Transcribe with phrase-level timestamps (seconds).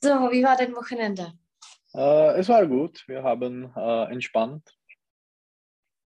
[0.00, 1.32] So, wie war dein Wochenende?
[1.94, 3.02] Äh, es war gut.
[3.08, 4.74] Wir haben äh, entspannt,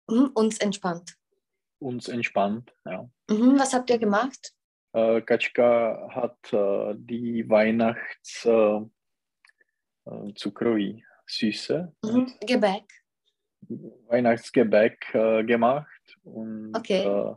[0.09, 1.17] Mhm, uns entspannt.
[1.81, 2.75] uns entspannt.
[2.87, 3.08] Ja.
[3.31, 4.53] Mhm, was habt ihr gemacht?
[4.93, 8.81] Äh, Katschka hat äh, die Weihnachts äh,
[10.07, 12.85] äh, Zucroví Süße, Mhm, Gebäck.
[14.08, 17.03] Weihnachtsgebäck äh, gemacht und Okay.
[17.03, 17.35] äh,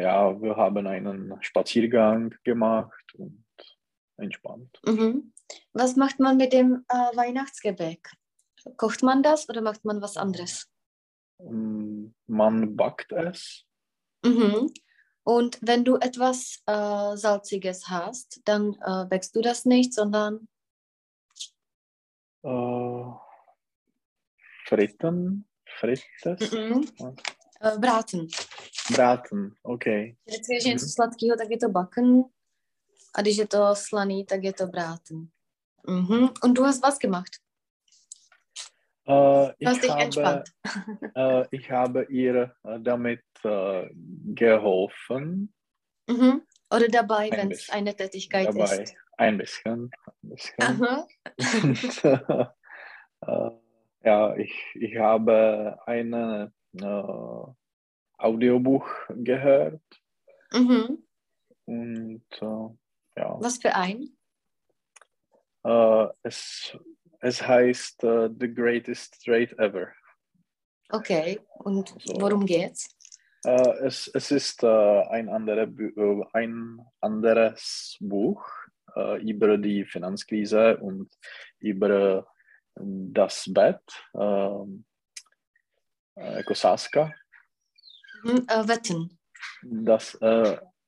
[0.00, 3.44] ja, wir haben einen Spaziergang gemacht und
[4.18, 4.80] entspannt.
[4.84, 5.32] Mhm.
[5.72, 8.10] Was macht man mit dem äh, Weihnachtsgebäck?
[8.76, 10.66] Kocht man das oder macht man was anderes?
[11.38, 13.64] Mm, Man backt es.
[14.24, 14.72] Mhm.
[15.24, 20.48] Und wenn du etwas äh, Salziges hast, dann äh, bäckst du das nicht, sondern
[22.44, 23.04] Äh,
[24.66, 25.44] fritten,
[25.78, 26.86] frittes, Mhm.
[27.60, 28.28] äh, braten.
[28.94, 30.16] braten, okay.
[30.24, 32.24] Když je něco sladkého, tak je to backen.
[33.14, 35.28] A když je to slaný, tak je to braten.
[35.88, 36.28] Mhm.
[36.44, 37.32] Und du hast was gemacht?
[39.06, 40.48] Äh, Du hast ich, dich habe, entspannt.
[41.16, 43.88] äh, ich habe ihr äh, damit äh,
[44.34, 45.52] geholfen,
[46.10, 46.42] Mhm.
[46.70, 48.94] Oder dabei, Ein wenn es eine Tätigkeit dabei ist.
[49.18, 49.90] ein bisschen.
[50.22, 50.80] Ein bisschen.
[50.80, 52.02] Und,
[54.04, 56.50] ja, ich, ich habe ein
[58.18, 59.82] Audiobuch gehört
[60.52, 61.02] Mhm.
[61.66, 62.22] und
[63.18, 64.16] ja, Was für ein?
[65.64, 66.76] äh, es,
[67.20, 69.92] es heißt äh, The Greatest Trade Ever.
[70.90, 71.40] Okay.
[71.64, 72.20] Und So.
[72.20, 72.88] worum geht's?
[73.44, 75.68] Äh, es, es ist ein, andere,
[76.32, 78.42] ein anderes Buch
[79.20, 81.12] über die Finanzkrise und
[81.60, 82.26] über
[82.74, 83.80] das Bett,
[84.14, 84.84] ähm,
[86.16, 87.12] äh, jako sázka,
[88.24, 88.46] Mhm.
[88.66, 89.18] Wetten.
[89.62, 90.14] das,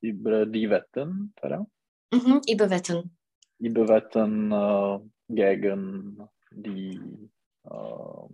[0.01, 1.65] über die Wetten, teda?
[2.13, 2.41] Mhm.
[2.53, 3.11] Über Wetten.
[3.59, 4.99] über Wetten äh,
[5.29, 6.17] gegen
[6.51, 6.99] die
[7.65, 8.27] äh,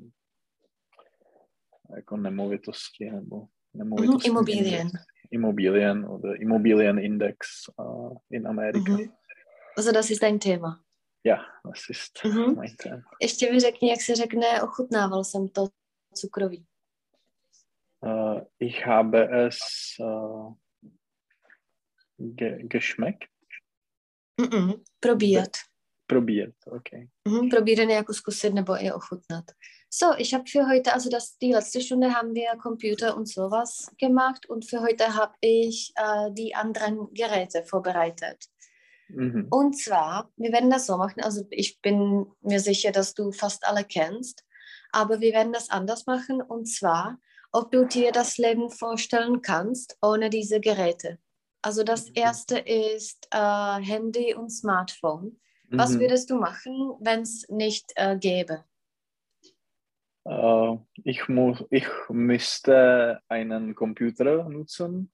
[1.95, 3.79] jako nemovitosti nebo Mhm.
[3.83, 4.91] nemovitostní Immobilien.
[5.31, 8.91] Immobilien oder Immobilienindex äh, in Amerika.
[8.91, 9.11] Mhm.
[9.75, 10.79] Also das ist ein Thema.
[11.23, 12.55] Ja, das ist Mhm.
[12.55, 13.03] mein Thema.
[13.21, 15.67] Ještě mi řekni, jak se řekne, ochutnával jsem to
[16.13, 16.65] cukroví.
[18.03, 19.57] Äh, ich habe es
[19.99, 20.53] äh,
[22.17, 23.29] ge geschmeckt,
[24.37, 24.83] Mhm.
[24.99, 25.57] Probiert.
[26.07, 27.09] probiert, okay.
[27.27, 27.49] Mhm.
[27.49, 29.51] Probieren jako zkusit nebo je ochutnat.
[29.89, 33.91] So, ich habe für heute, also das, die letzte Stunde haben wir Computer und sowas
[33.97, 38.45] gemacht und für heute habe ich äh, die anderen Geräte vorbereitet.
[39.09, 39.47] Mhm.
[39.49, 43.65] Und zwar, wir werden das so machen, also ich bin mir sicher, dass du fast
[43.65, 44.43] alle kennst,
[44.91, 47.17] aber wir werden das anders machen und zwar,
[47.51, 51.17] ob du dir das Leben vorstellen kannst ohne diese Geräte.
[51.67, 53.37] Also das erste ist äh,
[53.81, 55.37] Handy und Smartphone.
[55.69, 55.99] Was Mhm.
[55.99, 58.63] würdest du machen, wenn es nicht äh, gäbe?
[60.23, 65.11] Äh, ich, muss, ich müsste einen Computer nutzen.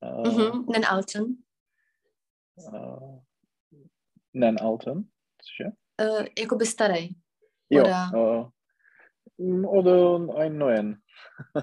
[0.00, 1.44] Äh, Mhm, einen alten.
[2.56, 3.18] äh,
[4.32, 5.12] einen alten.
[5.42, 5.76] sicher?
[5.96, 7.16] Äh, jakoby starý.
[7.68, 8.53] Ja, Oder- äh,
[9.38, 11.04] oder einen neuen.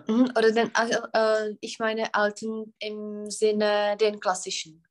[0.08, 4.86] Mhm, oder den, also, äh, ich meine alten im Sinne den klassischen.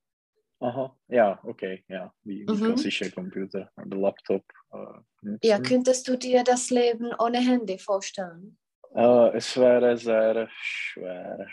[0.60, 2.56] Aha, ja, okay, ja, die Mhm.
[2.56, 4.44] klassische Computer oder Laptop.
[4.72, 5.36] Äh.
[5.42, 8.58] Ja, könntest du dir das Leben ohne Handy vorstellen?
[8.94, 11.46] äh, es wäre sehr schwer.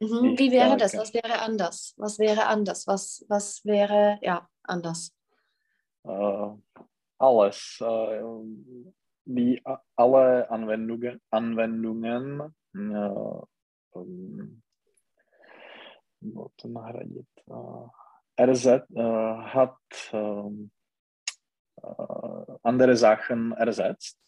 [0.00, 0.38] Mhm.
[0.38, 0.94] Wie wäre das?
[0.94, 1.94] Was wäre anders?
[1.96, 2.86] Was wäre anders?
[2.86, 5.14] Was, was wäre, ja, anders?
[6.04, 6.48] Äh,
[7.18, 7.78] alles.
[9.26, 9.62] Äh, die
[9.96, 13.40] alle Anwendungen, Anwendungen äh,
[13.94, 14.62] ähm,
[16.56, 17.26] to nahradit.
[17.46, 19.78] Äh, RZ äh, hat
[20.12, 20.70] ähm,
[21.82, 24.18] äh, andere Sachen ersetzt,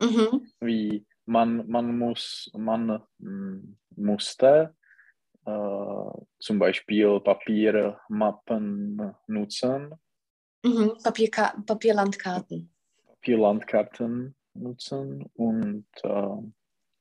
[0.00, 0.50] Mhm.
[0.60, 4.74] wie man, man muss, man mm, musste
[5.44, 9.94] äh, zum Beispiel Papiermappen nutzen,
[10.64, 10.98] Mhm.
[11.04, 12.74] Papierka Papierlandkarten.
[13.20, 16.36] Papierlandkarten nutzen und äh,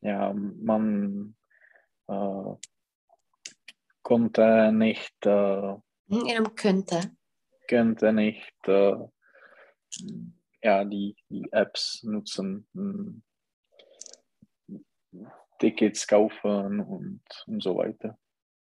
[0.01, 1.35] ja, man
[2.07, 2.55] äh,
[4.01, 5.75] konnte nicht, äh.
[6.07, 7.11] Jenom könnte.
[7.67, 8.95] könnte nicht äh,
[10.63, 13.21] ja, die, die Apps nutzen, mm,
[15.59, 18.17] Tickets kaufen und, und so weiter.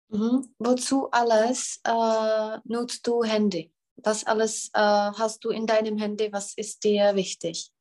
[0.09, 0.55] Mhm.
[0.59, 3.73] Wozu alles äh, nutzt du Handy?
[4.03, 6.33] Was alles äh, hast du in deinem Handy?
[6.33, 7.73] Was ist dir wichtig?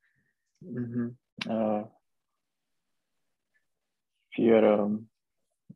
[0.60, 1.18] Mhm.
[1.46, 1.84] Äh,
[4.34, 5.08] für ähm,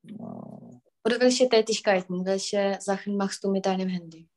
[0.08, 4.28] äh, Oder welche Tätigkeiten, welche Sachen machst du mit deinem Handy?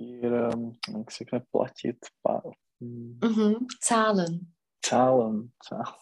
[0.00, 0.76] für, ähm,
[1.08, 2.42] řekne, platit, pa,
[2.78, 3.68] hm, Mhm.
[3.80, 4.54] Zahlen.
[4.82, 5.94] Zahlen, Zahlen.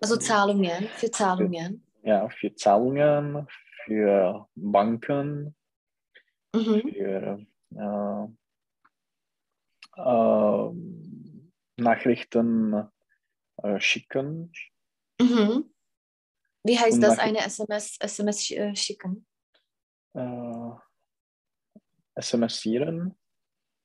[0.00, 1.84] Also Zahlungen, für Zahlungen.
[2.02, 3.48] Ja, für Zahlungen,
[3.84, 5.56] für Banken.
[6.62, 7.46] Für
[7.76, 8.28] äh,
[9.96, 10.70] äh,
[11.76, 12.88] Nachrichten
[13.62, 14.52] äh, schicken.
[15.20, 15.70] Mhm.
[16.64, 19.26] Wie heißt Und das, eine SMS, SMS äh, schicken?
[20.14, 20.70] Äh,
[22.20, 23.14] SMSieren.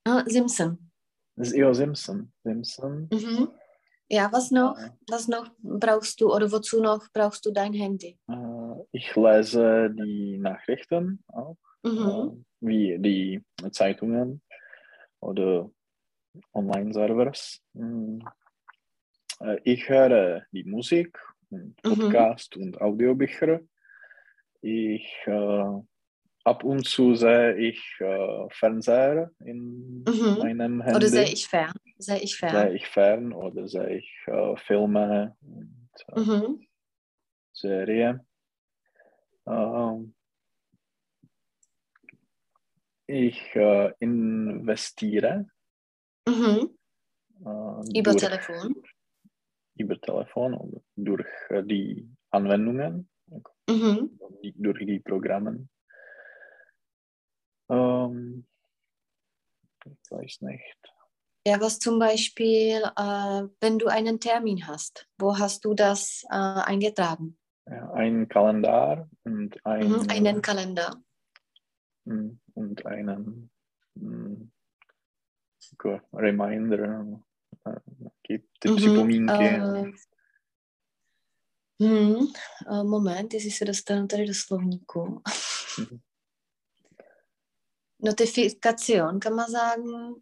[0.05, 0.91] Ah, Simpson.
[1.35, 2.31] Ja, Simpson.
[2.43, 3.09] Simpson.
[3.11, 3.49] Mhm.
[4.07, 4.77] Ja, was noch?
[5.07, 8.19] Was noch brauchst du oder wozu noch brauchst du dein Handy?
[8.27, 12.43] äh, ich lese die Nachrichten auch, Mhm.
[12.61, 14.41] äh, wie die Zeitungen
[15.21, 15.69] oder
[16.53, 17.61] Online-Servers.
[17.73, 18.19] Mm.
[19.41, 21.17] Äh, Ich höre die Musik,
[21.51, 21.89] und Mhm.
[21.95, 23.61] Podcast und Audiobücher.
[24.61, 25.81] Ich äh,
[26.43, 30.37] ab und zu sehe ich äh, Fernseher in Mhm.
[30.37, 30.97] meinem Handy.
[30.97, 31.73] Oder sehe ich fern?
[31.97, 32.75] Sehe ich Sehe fern?
[32.75, 36.67] ich fern oder sehe ich äh, Filme und äh, Mhm.
[37.53, 38.21] Serien.
[39.47, 40.13] Ähm,
[43.09, 45.47] ich äh, investiere
[46.27, 46.77] Mhm.
[47.43, 48.83] äh, Über durch, Telefon?
[49.75, 53.09] über Telefon oder durch äh, die Anwendungen,
[53.67, 54.19] Mhm.
[54.55, 55.67] durch die Programme.
[57.69, 58.45] Ähm,
[59.85, 60.77] ich weiß nicht.
[61.47, 66.35] Ja, was zum Beispiel, äh, wenn du einen Termin hast, wo hast du das äh,
[66.35, 67.39] eingetragen?
[67.67, 70.07] Ja, ein Kalender und ein, Mhm.
[70.09, 71.01] Einen Kalender.
[72.09, 73.49] Mm, und einen
[73.95, 74.51] mm,
[76.13, 77.05] reminder,
[77.63, 79.43] taky ty Mhm, připomínky.
[79.43, 79.85] eh,
[81.81, 82.15] Hmm,
[82.71, 85.21] eh, moment, jestli se dostanu tady do slovníku.
[85.79, 85.99] Mhm.
[88.03, 89.85] Notifikation kann man sagen.
[89.85, 90.15] Mhm.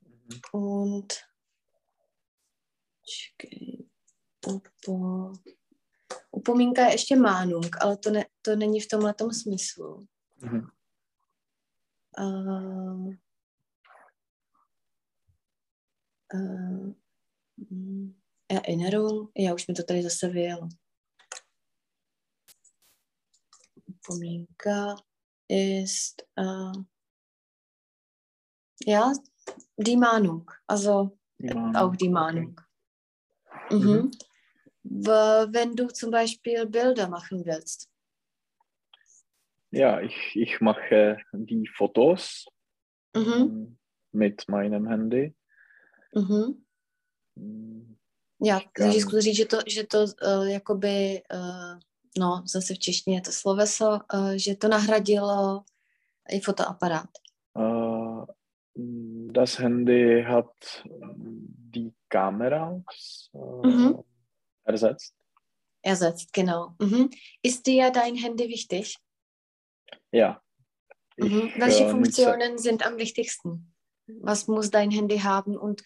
[0.53, 1.13] Und
[3.03, 3.85] čekej,
[4.47, 5.33] upo,
[6.31, 10.07] upomínka je ještě mánung, ale to, ne, to není v tomhle smyslu.
[10.41, 10.67] Mhm.
[12.19, 13.13] Uh,
[16.33, 16.93] uh,
[18.49, 20.69] Erinnerung, já už mi to tady zase vyjelo.
[23.85, 24.95] Upomínka
[25.49, 26.83] ist, uh,
[28.87, 29.11] ja,
[29.77, 32.13] die Mahnung, also Die Mahnung, auch die okay.
[32.13, 32.55] Mahnung.
[33.71, 34.11] Mhm.
[34.83, 37.89] W- Wenn du zum Beispiel Bilder machen willst.
[39.77, 42.45] Ja, ich, ich mache die Fotos
[43.15, 43.77] Mhm.
[44.13, 45.33] mit meinem Handy.
[46.15, 46.63] Mhm.
[47.35, 47.95] Mm,
[48.45, 51.79] Já můžu zkusit říct, že to, že to uh, jakoby, uh,
[52.19, 55.63] no zase v češtině je to sloveso, uh, že to nahradilo
[56.29, 57.09] i fotoaparát.
[58.77, 60.53] Mm, das Handy hat
[61.73, 63.93] die Kameras äh, Mhm.
[64.65, 65.13] ersetzt.
[65.83, 66.75] Ersetzt, genau.
[66.81, 67.09] Mhm.
[67.43, 68.95] Ist dir dein Handy wichtig?
[70.11, 70.41] Ja.
[71.17, 71.51] Mhm.
[71.57, 73.73] Welche Funktionen sind am wichtigsten?
[74.07, 75.83] Was muss dein Handy haben und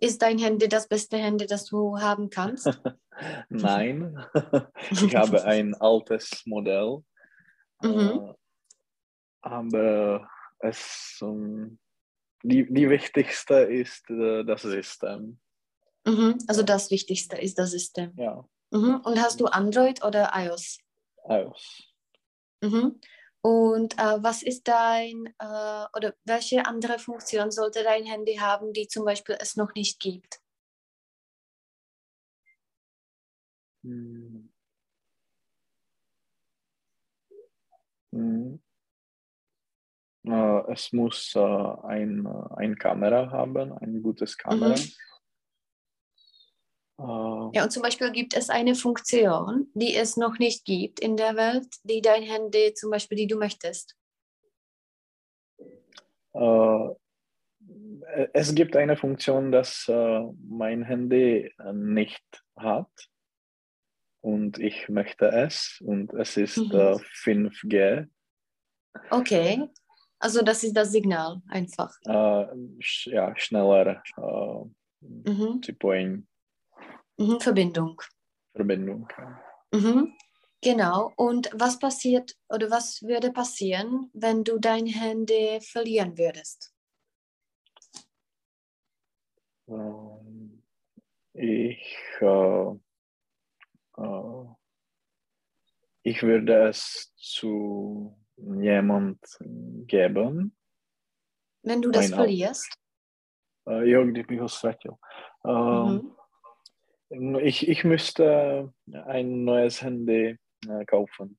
[0.00, 2.66] ist dein Handy das beste Handy, das du haben kannst?
[3.48, 4.18] Nein,
[4.90, 7.04] ich habe ein altes Modell.
[7.82, 7.98] Mhm.
[7.98, 8.34] Äh,
[9.42, 10.28] aber
[10.58, 11.78] es, ähm,
[12.42, 15.38] die, die wichtigste ist äh, das System.
[16.06, 16.38] Mhm.
[16.48, 18.12] Also das Wichtigste ist das System.
[18.16, 19.00] Ja, Mhm.
[19.04, 20.78] Und hast du Android oder iOS?
[21.28, 21.92] iOS.
[22.62, 23.00] Mhm.
[23.42, 28.86] Und äh, was ist dein, äh, oder welche andere Funktion sollte dein Handy haben, die
[28.86, 30.40] zum Beispiel es noch nicht gibt?
[33.84, 34.50] Hm.
[38.12, 38.60] Hm.
[40.24, 44.74] Äh, es muss äh, ein, äh, ein Kamera haben, ein gutes Kamera.
[44.76, 44.92] Mhm.
[47.00, 51.16] Äh, Ja, und zum Beispiel gibt es eine Funktion, die es noch nicht gibt in
[51.16, 53.96] der Welt, die dein Handy zum Beispiel, die du möchtest.
[56.34, 56.88] Äh,
[58.32, 62.24] es gibt eine Funktion, das äh, mein Handy äh, nicht
[62.56, 62.90] hat
[64.22, 66.72] und ich möchte es und es ist Mhm.
[66.72, 68.06] äh, 5G.
[69.10, 69.68] Okay,
[70.18, 71.96] also das ist das Signal einfach.
[72.04, 72.52] Ja,
[73.36, 74.64] schneller äh,
[75.02, 75.62] Mhm.
[77.20, 77.38] Mhm.
[77.38, 78.00] Verbindung.
[78.54, 79.06] Verbindung.
[79.72, 80.16] Mhm.
[80.62, 81.12] Genau.
[81.16, 86.74] Und was passiert oder was würde passieren, wenn du dein Handy verlieren würdest?
[89.68, 90.62] Ähm,
[91.34, 92.70] ich, äh,
[93.98, 94.44] äh,
[96.02, 99.20] ich würde es zu jemand
[99.86, 100.56] geben.
[101.62, 102.72] Wenn du das verlierst?
[103.66, 104.96] Uh, jo, kdybych ho ztratil.
[105.44, 106.19] Uh, mhm.
[107.10, 111.38] Ich, ich müsste ein neues Handy uh, kaufen.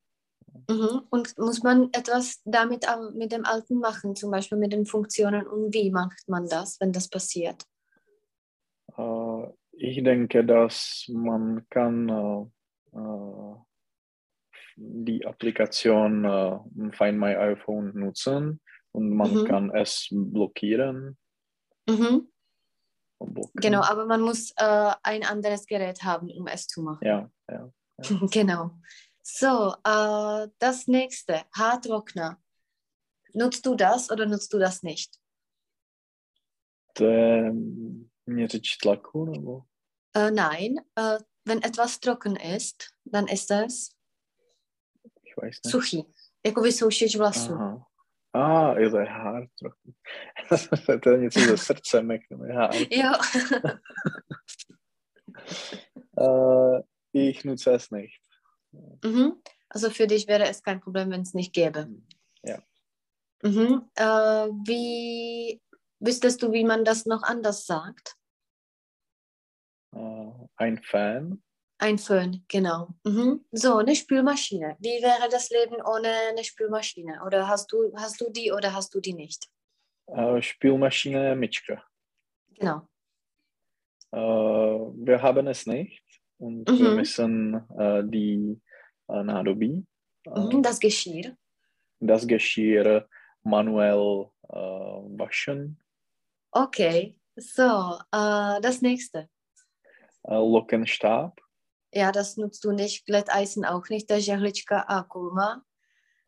[0.70, 1.01] Mhm.
[1.10, 5.48] Und muss man etwas damit mit dem alten machen, zum Beispiel mit den Funktionen?
[5.48, 7.63] Und wie macht man das, wenn das passiert?
[8.98, 12.10] Uh, ich denke, dass man kann
[12.94, 13.66] uh,
[14.75, 16.24] die Applikation
[16.92, 18.60] Find My iPhone nutzen
[18.92, 19.46] und man mhm.
[19.46, 21.18] kann es blockieren.
[21.88, 22.28] Mhm.
[23.56, 27.06] Genau, aber man muss äh, ein anderes Gerät haben, um es zu machen.
[27.06, 27.72] Ja, ja.
[27.98, 28.20] ja.
[28.32, 28.72] genau.
[29.22, 32.38] So, äh, das nächste, Haartrockner.
[33.34, 35.18] Nutzt du das oder nutzt du das nicht?
[38.25, 39.63] Měřič tlaku nebo?
[40.13, 43.96] Äh, nein, äh, wenn etwas trocken ist, dann ist es
[45.24, 45.72] ich weiß nicht.
[45.72, 46.06] suchý,
[46.46, 47.54] jako vysoušeč vlasů.
[47.54, 47.88] Aha.
[48.34, 49.94] A, jo, to je hár trochu.
[51.04, 52.54] to je něco se srdcem, jak to je.
[52.92, 53.12] Jo.
[56.20, 56.80] uh,
[57.14, 58.22] ich nutze es nicht.
[59.06, 59.42] Mhm.
[59.70, 61.88] Also für dich wäre es kein Problem, wenn es nicht gäbe.
[62.44, 62.58] Ja.
[63.44, 63.90] Mhm.
[63.96, 65.62] Äh, wie
[66.00, 68.16] wüsstest du, wie man das noch anders sagt?
[69.94, 71.44] Uh, ein Fan.
[71.84, 72.90] Ein Föhn, genau.
[73.04, 73.44] Mhm.
[73.52, 74.78] So, eine Spülmaschine.
[74.78, 77.24] Wie wäre das Leben ohne eine Spülmaschine?
[77.26, 79.50] Oder hast du, hast du die oder hast du die nicht?
[80.06, 81.82] Uh, Spülmaschine Mitschke.
[82.50, 82.88] Genau.
[84.12, 86.04] Uh, wir haben es nicht
[86.38, 86.80] und mhm.
[86.80, 88.62] wir müssen uh, die
[89.08, 89.84] Nádobí.
[90.28, 91.36] Mhm, das Geschirr.
[92.00, 93.10] Das Geschirr
[93.42, 94.30] manuell
[95.18, 95.80] waschen.
[96.52, 99.30] Okay, so, das nächste.
[100.24, 101.42] Lockenstab.
[101.93, 105.63] Ja, das nutzt du nicht, Glätteisen auch nicht, to je žehlička a kulma.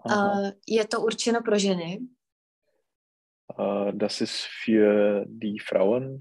[0.06, 2.00] Uh, je to určeno pro ženy?
[3.58, 6.20] Uh, das ist für die Frauen.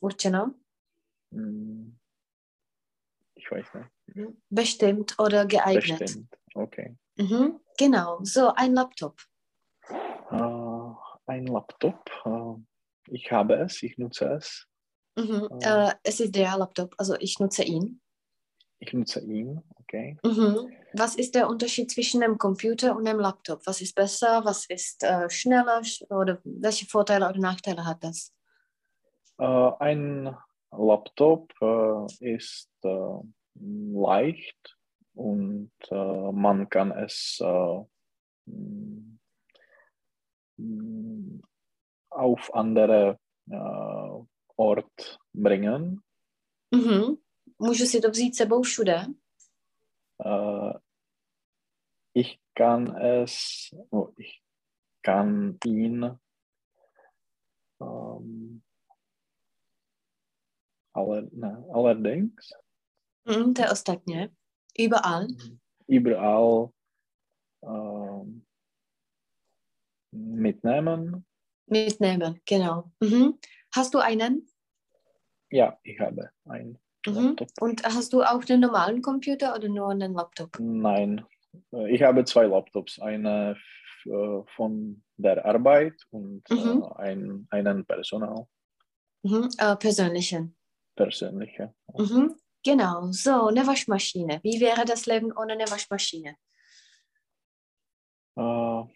[0.00, 0.54] Určeno?
[1.30, 1.96] Mm,
[3.34, 4.36] ich weiß nicht.
[4.50, 5.98] Bestimmt oder geeignet.
[5.98, 6.96] Bestimmt, okay.
[7.16, 9.20] Mhm, genau, so ein Laptop.
[10.32, 12.10] Uh, ein Laptop.
[13.06, 14.66] ich habe es, ich nutze es.
[15.16, 15.48] Mhm.
[15.60, 18.00] Äh, es ist der Laptop, also ich nutze ihn.
[18.78, 20.18] Ich nutze ihn, okay.
[20.24, 20.72] Mhm.
[20.94, 23.66] Was ist der Unterschied zwischen einem Computer und einem Laptop?
[23.66, 28.32] Was ist besser, was ist äh, schneller oder welche Vorteile oder Nachteile hat das?
[29.38, 30.36] Äh, ein
[30.70, 33.20] Laptop äh, ist äh,
[33.54, 34.76] leicht
[35.14, 37.40] und äh, man kann es
[38.46, 39.18] mm,
[42.10, 43.18] auf andere
[44.56, 45.96] Ort bringen.
[46.74, 47.16] Mm-hmm.
[47.58, 49.06] Můžu si to vzít sebou všude?
[50.24, 50.72] Uh,
[52.14, 53.34] ich kann es,
[53.90, 54.42] oh, ich
[55.02, 56.18] kann ihn
[57.78, 58.62] um,
[60.94, 62.52] ale, ne, allerdings.
[63.24, 64.28] Mm, to je ostatně.
[64.78, 65.26] Überall.
[65.88, 66.68] Überall
[67.60, 68.42] um,
[70.12, 71.24] mitnehmen.
[71.70, 72.90] Mitnehmen, genau.
[73.00, 73.38] Mhm.
[73.74, 74.48] Hast du einen?
[75.50, 76.78] Ja, ich habe einen.
[77.06, 77.36] Mhm.
[77.60, 80.56] Und hast du auch einen normalen Computer oder nur einen Laptop?
[80.60, 81.24] Nein,
[81.72, 83.00] äh, ich habe zwei Laptops.
[83.00, 83.56] Eine
[84.04, 86.82] äh, von der Arbeit und mhm.
[86.82, 88.46] Äh, ein, einen Personal.
[89.22, 89.48] Mhm.
[89.58, 90.56] Äh, persönlichen.
[90.94, 91.74] Persönliche.
[91.96, 92.34] Mhm.
[92.64, 94.40] Genau, so eine Waschmaschine.
[94.42, 96.36] Wie wäre das Leben ohne eine Waschmaschine?
[98.34, 98.86] Uh,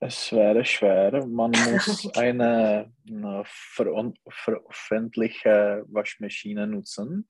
[0.00, 1.26] es wäre schwer.
[1.26, 3.42] Man muss eine, eine
[4.28, 7.28] veröffentlichte Waschmaschine nutzen.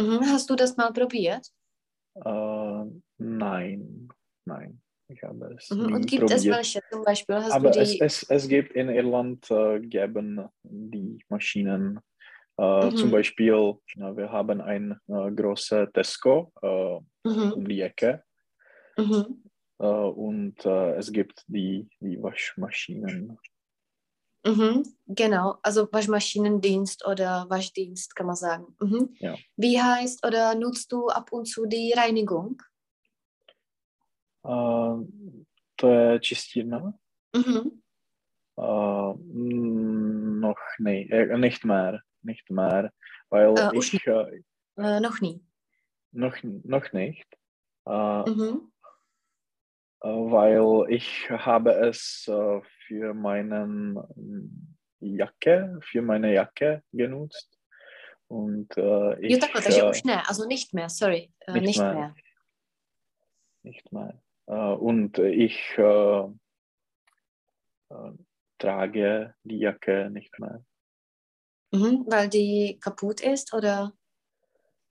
[0.00, 0.20] Mhm.
[0.22, 1.48] Hast du das mal probiert?
[2.16, 4.08] Uh, nein,
[4.44, 4.80] nein.
[5.08, 5.94] Ich habe es mhm.
[5.94, 6.38] Und gibt probiert.
[6.38, 7.36] es welche zum Beispiel?
[7.36, 12.00] Hast Aber es, es, es gibt in Irland äh, geben die Maschinen.
[12.56, 12.96] Äh, mhm.
[12.96, 16.98] Zum Beispiel, ja, wir haben ein äh, großes Tesco äh,
[17.28, 17.52] mhm.
[17.52, 18.22] um die Ecke.
[18.96, 19.43] Mhm.
[19.78, 23.38] Äh, und äh, es gibt die, die Waschmaschinen.
[24.46, 28.76] Mhm, genau, also Waschmaschinendienst oder Waschdienst kann man sagen.
[28.78, 29.14] Mhm.
[29.18, 29.36] Ja.
[29.56, 32.60] Wie heißt oder nutzt du ab und zu die Reinigung?
[35.80, 36.94] Je čistírna.
[37.34, 37.82] Mhm.
[38.56, 42.92] Uh, noch nee, nicht mehr, nicht mehr,
[43.30, 43.98] weil uh, ich...
[44.76, 45.44] Noch nie.
[46.12, 47.26] Noch, noch nicht.
[47.86, 48.70] Mhm.
[50.04, 53.98] Äh, weil ich habe es äh, für meinen
[55.00, 57.58] Jacke, für meine Jacke genutzt.
[58.28, 61.94] Und äh, ich, jo, takhle, takže už ne, also nicht mehr, sorry, nicht, nicht mehr.
[61.94, 62.14] mehr.
[63.62, 64.20] Nicht mehr.
[64.46, 65.56] und ich,
[68.58, 70.62] trage die Jacke nicht mehr.
[71.72, 73.92] Mhm, weil die kaputt ist oder?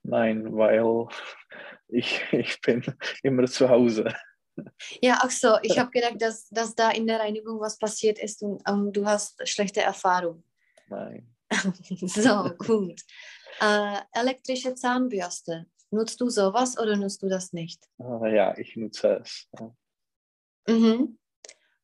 [0.04, 1.08] Nein, weil
[1.88, 2.84] ich, ich bin
[3.22, 4.12] immer zu Hause.
[5.02, 8.44] Ja, ach so, ich habe gedacht, dass, dass da in der Reinigung was passiert ist
[8.44, 10.44] und um, du hast schlechte Erfahrung.
[10.90, 11.28] Nein.
[11.52, 13.02] so, gut.
[13.60, 15.68] Äh, elektrische Zahnbürste.
[15.92, 17.88] Nutzt du sowas oder nutzt du das nicht?
[18.00, 19.48] Uh, ja, ich nutze es.
[20.68, 21.20] Mhm.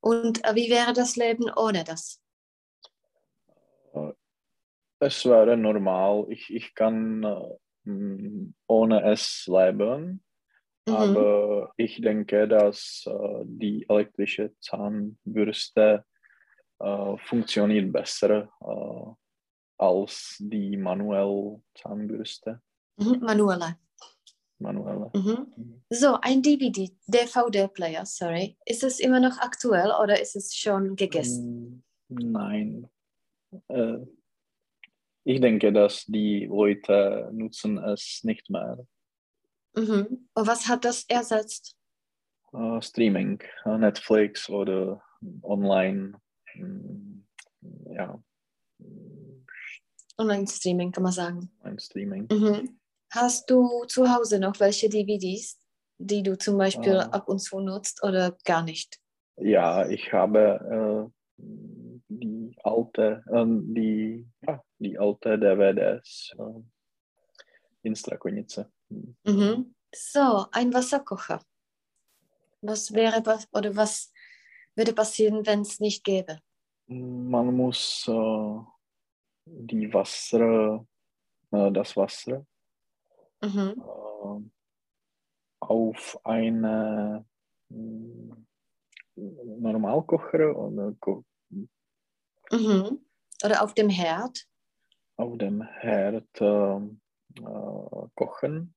[0.01, 2.19] Und äh, wie wäre das Leben ohne das?
[3.93, 4.13] Uh,
[4.99, 6.25] es wäre normal.
[6.29, 7.59] Ich, ich kann uh,
[8.67, 10.23] ohne es leben.
[10.89, 10.95] Mhm.
[10.95, 13.07] Aber ich denke, dass
[13.43, 16.05] die elektrische Zahnbürste
[17.25, 18.49] funktioniert besser
[19.77, 22.61] als die manuelle Zahnbürste.
[22.97, 23.77] Mhm, manuelle.
[24.59, 25.09] Manuelle.
[25.13, 25.81] Mhm.
[25.89, 28.57] So, ein DVD, DVD-Player, sorry.
[28.65, 31.83] Ist es immer noch aktuell oder ist es schon gegessen?
[32.09, 32.89] Mm, nein.
[33.69, 33.99] Äh,
[35.23, 38.85] ich denke, dass die Leute nutzen es nicht mehr.
[39.75, 40.29] Mhm.
[40.33, 41.75] Und was hat das ersetzt?
[42.51, 45.01] Uh, Streaming, uh, Netflix oder
[45.43, 46.19] online.
[46.55, 47.25] Mm,
[47.91, 48.21] ja.
[50.17, 51.51] Online-Streaming, kann man sagen.
[51.61, 52.27] Online-Streaming.
[52.31, 52.79] Mhm.
[53.11, 55.59] Hast du zu Hause noch welche DVDs,
[55.97, 58.99] die du zum Beispiel uh, ab und zu nutzt oder gar nicht?
[59.37, 61.43] Ja, ich habe äh,
[62.09, 66.61] die alte, äh, die, ja, die alte DVDs äh,
[67.83, 68.69] in Strakonice.
[68.89, 69.75] Mhm.
[69.93, 71.41] So, ein Wasserkocher.
[72.61, 74.11] Was wäre oder was
[74.75, 76.39] würde passieren, wenn es nicht gäbe?
[76.87, 78.59] Man muss äh,
[79.45, 80.85] die Wasser,
[81.51, 82.45] äh, das Wasser
[83.41, 83.75] mhm.
[83.77, 84.49] äh,
[85.59, 87.25] auf eine
[87.69, 87.75] äh,
[89.15, 91.23] Normalkocher oder ko
[92.51, 93.05] mhm.
[93.43, 94.49] oder auf dem Herd
[95.19, 97.01] auf dem Herd ähm,
[97.37, 98.73] äh, kochen.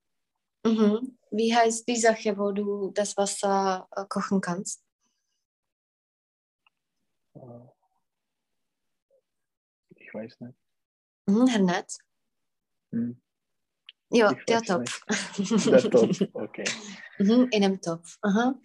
[0.65, 1.19] Mhm.
[1.31, 4.85] Wie heißt die Sache, wo du das Wasser äh, kochen kannst?
[9.97, 10.59] Ich weiß nicht.
[11.27, 11.99] Mhm, Herr Netz?
[12.91, 13.21] Hm.
[14.11, 15.05] Ja, der Topf.
[15.67, 16.65] der Topf, okay.
[17.19, 18.19] Mhm, in einem Topf.
[18.23, 18.59] Aha.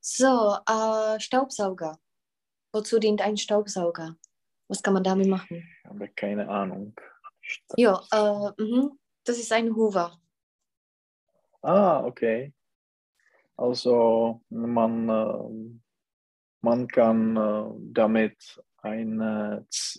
[0.00, 1.98] So, äh, Staubsauger.
[2.72, 4.16] Wozu dient ein Staubsauger?
[4.68, 5.56] Was kann man damit machen?
[5.56, 6.94] Ich habe keine Ahnung.
[7.76, 8.98] Ja, äh, mhm.
[9.24, 10.20] das ist ein Hoover.
[11.62, 12.52] Ah, okay.
[13.56, 15.78] Also man, äh,
[16.60, 19.20] man kann äh, damit ein,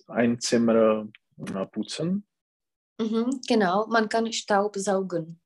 [0.08, 1.08] ein Zimmer
[1.72, 2.26] putzen.
[3.00, 5.42] Mhm, genau, man kann Staub saugen.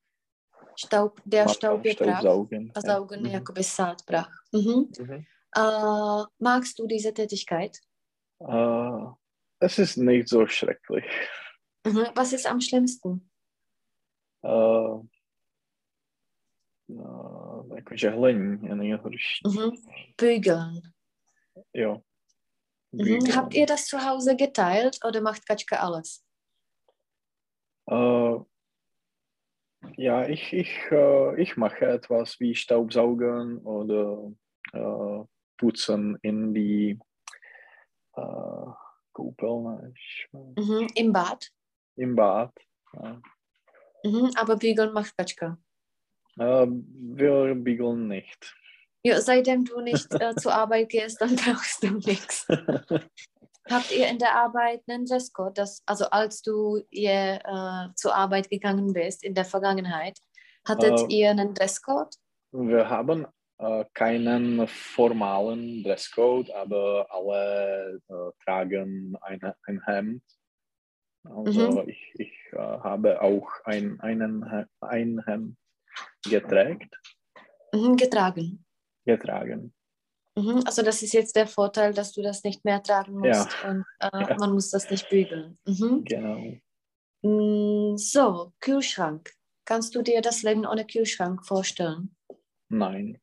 [0.76, 2.72] Staub, der Staub wird Staub saugen.
[2.76, 2.82] ja.
[2.82, 3.28] Saugen, Mhm.
[3.30, 4.30] Jakob ist saatbrach.
[4.52, 4.92] Mhm.
[4.98, 5.26] Mhm.
[5.56, 7.80] Äh, magst du diese Tätigkeit?
[8.40, 9.06] Äh,
[9.60, 11.06] es ist nicht so schrecklich.
[11.86, 12.08] Mhm.
[12.16, 13.30] Was ist am schlimmsten?
[14.44, 15.06] Uh,
[17.00, 19.42] uh, jakože hlení je nejhorší.
[19.48, 19.72] Mhm.
[20.22, 20.82] Bügeln.
[21.74, 22.02] Jo.
[22.92, 23.04] Mhm.
[23.04, 23.36] Bügeln.
[23.36, 26.24] Habt ihr das zu Hause geteilt oder macht Katschka alles?
[27.92, 28.40] Äh,
[29.98, 34.32] ja, ich, ich, äh, ich mache etwas wie Staubsaugen oder
[35.58, 37.00] Putzen in die
[38.16, 38.66] äh,
[39.12, 39.94] Kuppel,
[40.32, 40.88] Mhm.
[40.96, 41.52] Im Bad?
[41.96, 42.52] im Bad.
[42.94, 43.22] Ja.
[44.04, 44.32] Mhm.
[44.36, 45.58] Aber Bügeln macht Katschka.
[46.38, 48.56] Äh, wir bügeln nicht.
[49.06, 52.48] Ja, seitdem du nicht äh, zur Arbeit gehst, dann brauchst du nichts.
[53.70, 55.58] Habt ihr in der Arbeit einen Dresscode?
[55.58, 60.18] Das, also als du ihr, äh, zur Arbeit gegangen bist in der Vergangenheit,
[60.68, 62.14] hattet Äh, ihr einen Dresscode?
[62.52, 63.26] Wir haben
[63.60, 70.24] äh, keinen formalen Dresscode, aber alle äh, tragen eine, ein Hemd.
[71.24, 75.56] Also ich, ich äh, habe auch ein, einen, ein Hemd
[76.30, 76.96] geträgt,
[77.74, 78.66] Mhm, getragen.
[79.06, 79.74] getragen.
[80.36, 83.70] Mhm, also das ist jetzt der Vorteil, dass du das nicht mehr tragen musst Ja.
[83.70, 84.36] und äh, Ja.
[84.40, 85.58] man muss das nicht bügeln.
[85.66, 86.04] Mhm.
[86.06, 86.58] Genau.
[87.22, 89.32] Mm, So, Kühlschrank.
[89.66, 92.16] Kannst du dir das Leben ohne Kühlschrank vorstellen?
[92.70, 93.20] Nein.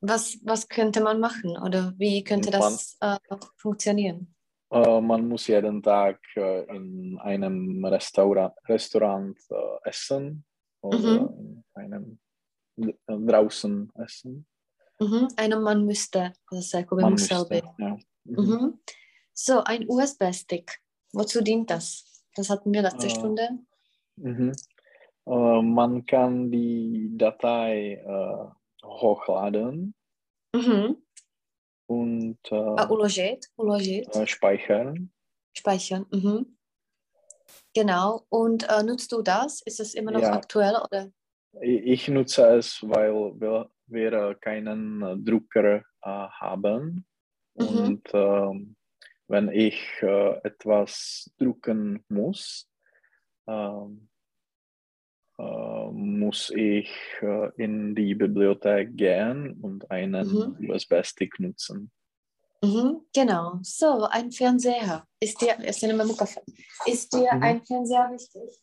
[0.00, 3.16] Was, was könnte man machen oder wie könnte das äh,
[3.56, 4.34] funktionieren?
[4.70, 10.44] Äh, man muss jeden Tag äh, in einem Restaurant, Restaurant äh, essen
[10.82, 12.18] oder in einem
[12.76, 14.46] äh, draußen essen.
[15.00, 15.28] Mhm.
[15.36, 17.34] Einer Mann müsste, also Jakob Man müsste,
[17.78, 17.96] ja.
[18.24, 18.36] Mhm.
[18.44, 18.78] Mhm.
[19.32, 20.80] So, ein USB-Stick.
[21.12, 22.24] Wozu dient das?
[22.36, 23.48] Das hatten wir letzte Äh, Stunde.
[24.16, 24.52] Mhm.
[25.26, 29.94] Äh, man kann die Datei äh, hochladen
[30.54, 30.96] Mhm.
[31.86, 35.10] und äh, Ah, uložit, uložit, äh, speichern.
[35.56, 36.06] speichern.
[36.12, 36.56] Mhm.
[37.74, 38.26] Genau.
[38.28, 39.62] Und äh, nutzt du das?
[39.62, 40.32] Ist es immer noch Ja.
[40.32, 41.10] aktuell oder?
[41.60, 47.06] Ich nutze es, weil wir, wir äh, keinen äh, Drucker äh, haben.
[47.54, 47.66] Mhm.
[47.66, 48.76] Und ähm,
[49.28, 52.68] wenn ich äh, etwas drucken muss,
[53.46, 54.08] ähm,
[55.38, 60.70] äh, muss ich äh, in die Bibliothek gehen und einen Mhm.
[60.70, 61.90] USB-Stick nutzen.
[62.64, 63.58] Mhm, genau.
[63.62, 65.06] So, ein Fernseher.
[65.18, 67.42] Ist dir, ist dir Mhm.
[67.42, 68.58] ein Fernseher wichtig?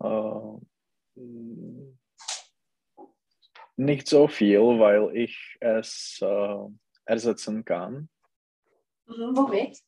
[0.00, 0.60] Mh,
[3.76, 6.56] nicht so viel, weil ich es äh,
[7.06, 8.08] ersetzen kann
[9.06, 9.78] Mhm, womit?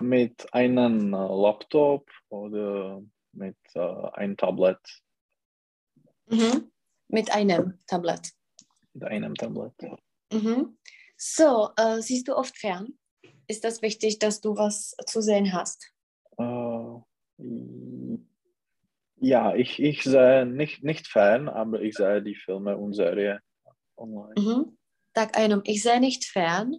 [0.00, 3.02] mit einem äh, Laptop oder
[3.32, 3.80] mit äh,
[4.14, 4.78] einem Tablet.
[6.26, 6.70] Mhm.
[7.08, 8.32] Mit einem Tablet.
[8.94, 9.74] Mit einem Tablet.
[10.32, 10.76] Mhm.
[11.22, 12.98] So, äh, siehst du oft fern?
[13.46, 15.92] Ist das wichtig, dass du was zu sehen hast?
[16.38, 17.00] Äh,
[19.16, 23.38] ja, ich, ich sehe nicht, nicht fern, aber ich sehe die Filme und Serien
[23.98, 24.32] online.
[24.38, 24.78] Mhm.
[25.14, 26.76] Sag einem, ich sehe nicht fern,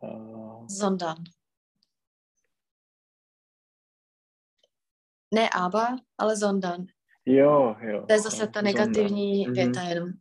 [0.00, 1.24] Äh, sondern.
[5.30, 6.88] Ne, aber, ale sondern.
[7.24, 8.06] jo, jo.
[8.06, 10.12] To je zase jo, ta negativní věta jenom.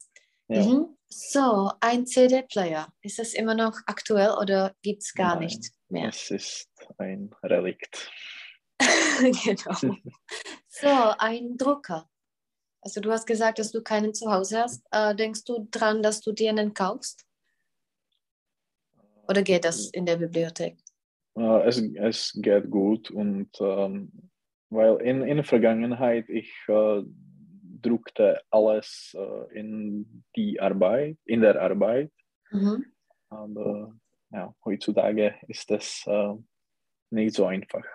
[0.50, 0.62] Ja.
[0.66, 0.96] Mhm.
[1.16, 2.88] So, ein CD-Player.
[3.02, 5.46] Ist das immer noch aktuell oder gibt es gar Nein.
[5.46, 6.10] nicht mehr?
[6.10, 8.12] Es ist ein Relikt.
[9.20, 9.96] genau.
[10.68, 12.10] So, ein Drucker.
[12.82, 14.84] Also du hast gesagt, dass du keinen zu Hause hast.
[14.92, 17.26] Äh, denkst du dran, dass du dir einen kaufst?
[19.28, 20.78] Oder geht das in der Bibliothek?
[21.38, 24.32] Äh, es, es geht gut und ähm,
[24.70, 27.04] weil in, in der Vergangenheit ich äh,
[27.84, 32.12] druckte alles äh, in die Arbeit, in der Arbeit,
[32.52, 32.86] Mhm.
[33.30, 33.96] aber
[34.32, 36.34] ja, heutzutage ist es äh,
[37.12, 37.86] nicht so einfach.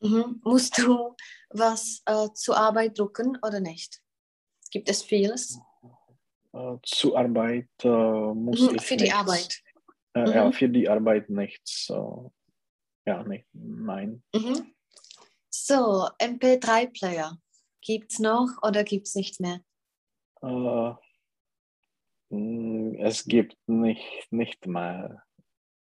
[0.00, 0.40] Mhm.
[0.44, 1.14] Musst du
[1.50, 4.00] was äh, zur Arbeit drucken oder nicht?
[4.70, 5.58] Gibt es vieles?
[6.52, 9.62] Äh, zur Arbeit äh, muss Mhm, ich Für die nichts, Arbeit.
[10.14, 10.52] Äh, Ja, Mhm.
[10.52, 11.88] für die Arbeit nichts.
[11.90, 12.30] Äh,
[13.06, 14.22] ja, nicht, nein.
[14.34, 14.74] Mhm.
[15.50, 17.38] So, MP3-Player.
[17.82, 19.60] Gibt es noch oder gibt es nicht mehr?
[20.40, 20.98] Mh,
[23.00, 25.22] es gibt nicht, nicht mehr.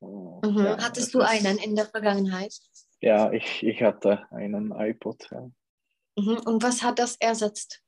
[0.01, 0.41] Mhm.
[0.43, 2.53] ja, Hattest es du einen in der Vergangenheit?
[2.99, 5.29] Ja, ich, ich hatte einen iPod.
[5.31, 5.49] Ja.
[6.17, 6.39] Mhm.
[6.45, 7.81] Und was hat das ersetzt?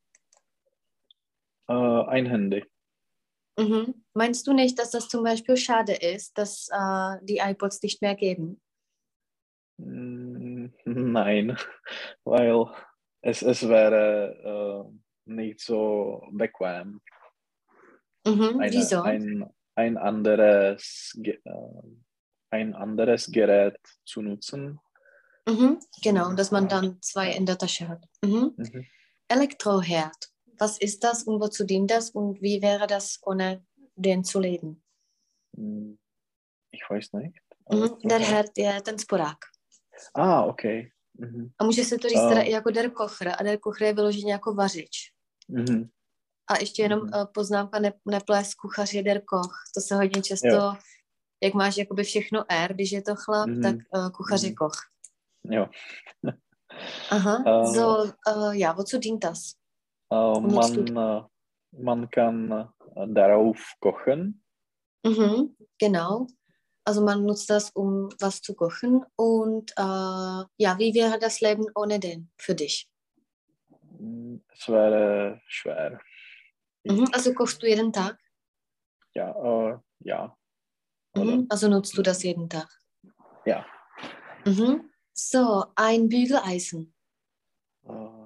[1.67, 2.63] Äh, ein Handy.
[3.57, 4.05] Mhm.
[4.13, 8.15] Meinst du nicht, dass das zum Beispiel schade ist, dass äh, die iPods nicht mehr
[8.15, 8.61] geben?
[9.77, 11.57] Mm, Nein,
[12.23, 12.65] weil
[13.25, 17.01] es, es wäre äh, nicht so bequem,
[18.27, 18.59] Mhm.
[18.59, 19.01] eine, Wieso?
[19.01, 21.38] ein, ein, anderes, äh,
[22.49, 24.79] ein anderes Gerät zu nutzen.
[25.47, 25.79] Mhm.
[26.01, 28.03] Genau, dass man dann zwei in der Tasche hat.
[28.23, 28.53] Mhm.
[28.57, 28.85] Mhm.
[29.27, 30.31] Elektroherd.
[30.57, 33.63] Was ist das und wozu dient das und wie wäre das, ohne
[33.95, 34.81] den zu leben?
[35.55, 35.93] Mm,
[36.71, 37.39] Ich weiß nicht.
[37.69, 37.99] Mhm.
[38.09, 39.51] Der herd ten sporák.
[40.13, 40.91] Ah, okay.
[41.19, 41.49] Mhm.
[41.60, 43.36] A může se to říct A- teda i jako der kocher.
[43.39, 45.12] A der kocher je vyloženě jako vařič.
[45.47, 45.89] Mhm.
[46.49, 47.12] A ještě jenom Mhm.
[47.13, 49.54] uh, poznámka, ne, neples kuchař je der koch.
[49.75, 50.73] To se hodně často, Jo.
[51.43, 53.62] jak máš jakoby všechno R, když je to chlap, Mhm.
[53.62, 54.56] tak uh, kuchař je Mhm.
[54.56, 54.75] koch.
[55.51, 55.69] Ja.
[57.12, 58.04] Aha, Äh, so,
[58.36, 59.54] uh, ja, wozu dient das?
[60.41, 61.25] Nutzt du man,
[61.84, 62.69] man kann
[63.13, 64.34] darauf kochen.
[65.08, 66.28] Mhm, genau.
[66.86, 69.04] Also man nutzt das, um was zu kochen.
[69.15, 69.82] Und äh,
[70.58, 72.88] ja, wie wäre das Leben ohne den für dich?
[74.54, 76.00] Es wäre schwer.
[76.84, 78.19] Mhm, also kochst du jeden Tag?
[79.15, 80.38] Ja, äh, ja.
[81.15, 82.69] Mhm, also nutzt du das jeden Tag?
[83.45, 83.65] Ja.
[84.45, 84.91] Mhm.
[85.13, 86.93] So, ein Bügeleisen.
[87.88, 88.26] Äh,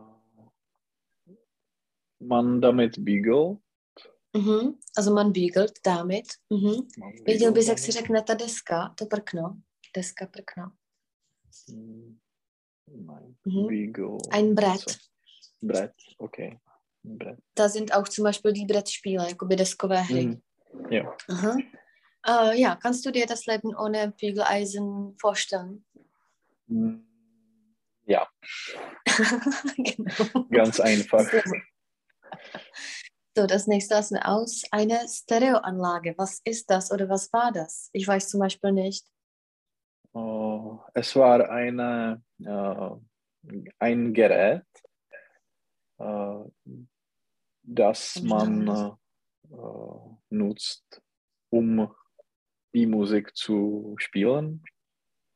[2.19, 3.59] man damit bügelt.
[4.37, 4.79] Mhm.
[4.95, 6.25] Also man bügelt damit.
[6.49, 6.87] Mhm.
[7.25, 9.57] Věděl bys, jak se řekne ta deska, to prkno?
[9.95, 10.71] Deska, prkno.
[13.45, 13.69] Mhm.
[14.31, 14.97] Ein Brett.
[15.61, 16.59] Brett, okay.
[17.05, 17.39] Ein Brett.
[17.55, 20.25] Da sind auch zum Beispiel die Brettspiele, jakoby deskové hry.
[20.25, 20.41] Mhm.
[20.89, 21.15] Ja.
[21.29, 21.55] Aha.
[22.27, 25.85] Äh, ja, kannst du dir das Leben ohne Bügeleisen vorstellen?
[26.67, 26.99] Mm,
[28.05, 28.27] Ja,
[29.77, 30.45] genau.
[30.49, 31.25] ganz einfach.
[33.39, 33.47] So.
[33.47, 34.63] Das nächste lassen wir aus.
[34.69, 36.13] Eine Stereoanlage.
[36.17, 37.89] Was ist das oder was war das?
[37.93, 39.07] Ich weiß zum Beispiel nicht.
[40.11, 44.65] Oh, es war eine, äh, ein Gerät,
[45.99, 46.43] äh,
[47.63, 49.57] das man schnell.
[49.57, 51.01] äh, nutzt,
[51.49, 51.95] um
[52.73, 54.65] die Musik zu spielen.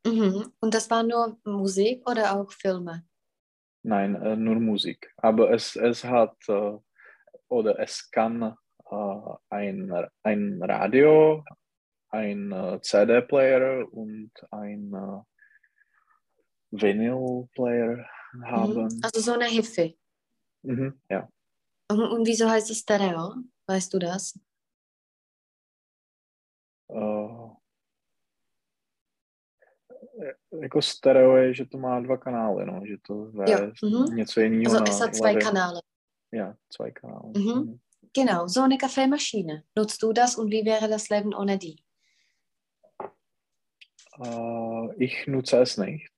[0.06, 0.52] Mhm.
[0.60, 3.06] Und das war nur Musik oder auch Filme?
[3.84, 5.14] Nein, äh, nur Musik.
[5.16, 6.36] Aber es, es hat
[7.54, 11.44] oder es kann äh, ein, ein Radio,
[12.10, 15.22] ein äh, CD-Player und ein äh,
[16.72, 18.46] Vinyl-Player Mhm.
[18.46, 19.02] haben.
[19.04, 19.96] Also so eine Hilfe.
[20.64, 21.30] Mhm, ja.
[21.90, 23.36] Und, und wieso heißt es Stereo?
[23.68, 24.40] Weißt du das?
[26.90, 27.56] Uh,
[30.62, 34.16] jako stereo je, že to má dva kanály, no, že to je Jo, mhm.
[34.16, 35.36] něco jiného Also na es hat zwei.
[35.36, 35.82] Kanäle.
[36.34, 37.32] Ja, zwei Kanäle.
[37.38, 37.80] Mhm.
[38.12, 39.64] Genau, so eine Kaffeemaschine.
[39.76, 41.84] Nutzt du das und wie wäre das Leben ohne die?
[44.18, 46.12] Uh, ich nutze es nicht,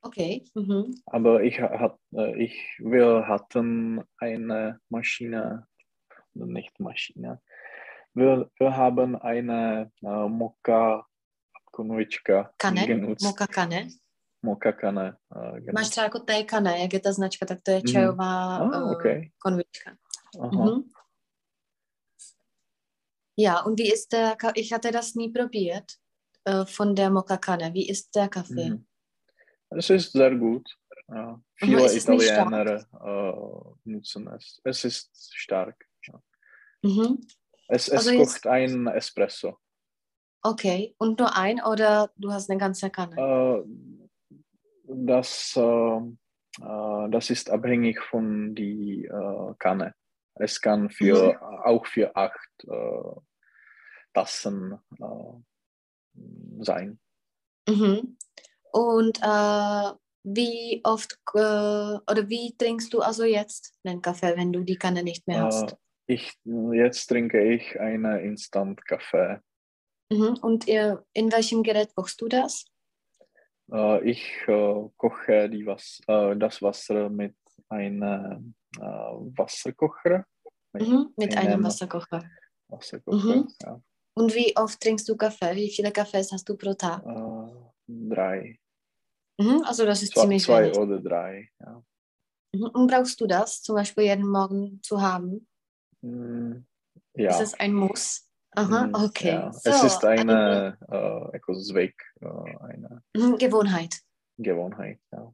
[0.00, 0.44] Okay.
[0.54, 1.00] Mhm.
[1.06, 5.66] aber ich, hat, äh, ich wir hatten eine Maschine,
[6.32, 7.40] nicht Maschine,
[8.14, 11.06] wir, wir haben eine äh, Mokka
[12.58, 12.86] Kane?
[12.86, 13.24] genutzt.
[13.24, 13.88] Moka Kane?
[14.42, 15.72] Mokka Kane äh, genutzt.
[15.74, 17.92] Máš třeba jako té Kane, jak je ta značka, tak to je Mhm.
[17.92, 19.30] čajová Ah, eh, okay.
[19.38, 19.90] konvička.
[20.40, 20.64] Aha.
[20.64, 20.82] Mhm.
[23.36, 25.92] Ja, und wie ist der, Ka- ich hatte das nie probiert,
[26.44, 27.72] äh, von der Mokka-Kanne.
[27.72, 28.70] Wie ist der Kaffee?
[28.70, 28.86] Mhm.
[29.70, 30.68] Es ist sehr gut.
[31.08, 31.40] Ja.
[31.56, 31.96] Viele stark.
[31.96, 34.60] Italiener äh, nutzen es.
[34.64, 35.76] Es ist stark.
[36.82, 37.26] Mhm.
[37.68, 39.56] Es, es Also kocht ein Espresso.
[40.44, 43.16] Okay, und nur ein oder du hast eine ganze Kanne?
[44.94, 49.94] Das, äh, äh, das ist abhängig von die äh, Kanne.
[50.34, 52.66] Es kann für, auch für acht
[54.14, 54.78] Tassen
[56.60, 56.98] sein.
[57.68, 58.16] Mhm.
[58.72, 59.92] Und äh,
[60.24, 65.02] wie oft äh, oder wie trinkst du also jetzt den Kaffee, wenn du die Kanne
[65.02, 65.76] nicht mehr hast?
[66.06, 69.40] Ich, jetzt trinke ich einen Instant-Kaffee.
[70.10, 70.38] Mhm.
[70.42, 72.64] Und ihr, in welchem Gerät kochst du das?
[73.72, 77.34] Äh, ich äh, koche die Was äh, das Wasser mit
[77.68, 80.24] einem Wasserkocher.
[80.72, 81.12] Mit Mhm.
[81.16, 82.24] Mit einem einem Wasserkocher.
[82.68, 83.48] Wasserkocher, Mhm.
[83.62, 83.80] ja.
[84.14, 85.54] Und wie oft trinkst du Kaffee?
[85.56, 87.02] Wie viele Kaffees hast du pro Tag?
[87.86, 88.58] Drei.
[89.38, 89.62] Mhm.
[89.64, 90.78] Also das ist Zwei, ziemlich zwei wenig.
[90.78, 91.50] oder drei.
[91.60, 91.82] Ja.
[92.54, 92.64] Mhm.
[92.74, 95.46] Und brauchst du das zum Beispiel jeden Morgen zu haben?
[96.02, 96.64] Mm,
[97.14, 97.40] Ist ja.
[97.42, 98.28] es ein Muss?
[98.54, 99.28] Aha, okay.
[99.32, 99.52] ja.
[99.52, 102.26] So, es ist eine, äh, jako zvyk, äh,
[102.60, 103.96] eine Mhm, Gewohnheit.
[104.38, 105.00] Gewohnheit.
[105.10, 105.32] Ja.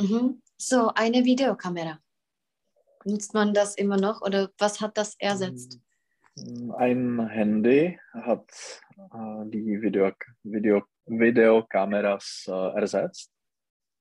[0.00, 0.42] Mhm.
[0.58, 1.98] So, eine Videokamera.
[3.04, 5.80] Nutzt man das immer noch oder was hat das ersetzt?
[6.36, 8.50] Mm, Ein Handy hat
[8.96, 13.30] äh, die Video, Video, Videokameras äh, ersetzt.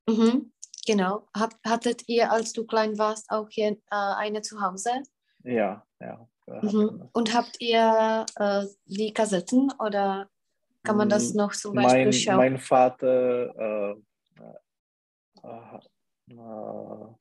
[0.10, 0.51] Mhm.
[0.86, 1.27] Genau.
[1.36, 5.03] Hab, hattet ihr, als du klein warst, auch hier äh, eine zu Hause?
[5.43, 6.27] Ja, ja.
[6.47, 7.10] Wir Mhm.
[7.13, 10.29] Und habt ihr äh, die Kassetten oder
[10.83, 12.38] kann man das Mm, noch zum Beispiel Mein, schauen?
[12.38, 13.95] mein Vater äh,
[15.43, 15.79] äh,
[16.33, 17.15] äh,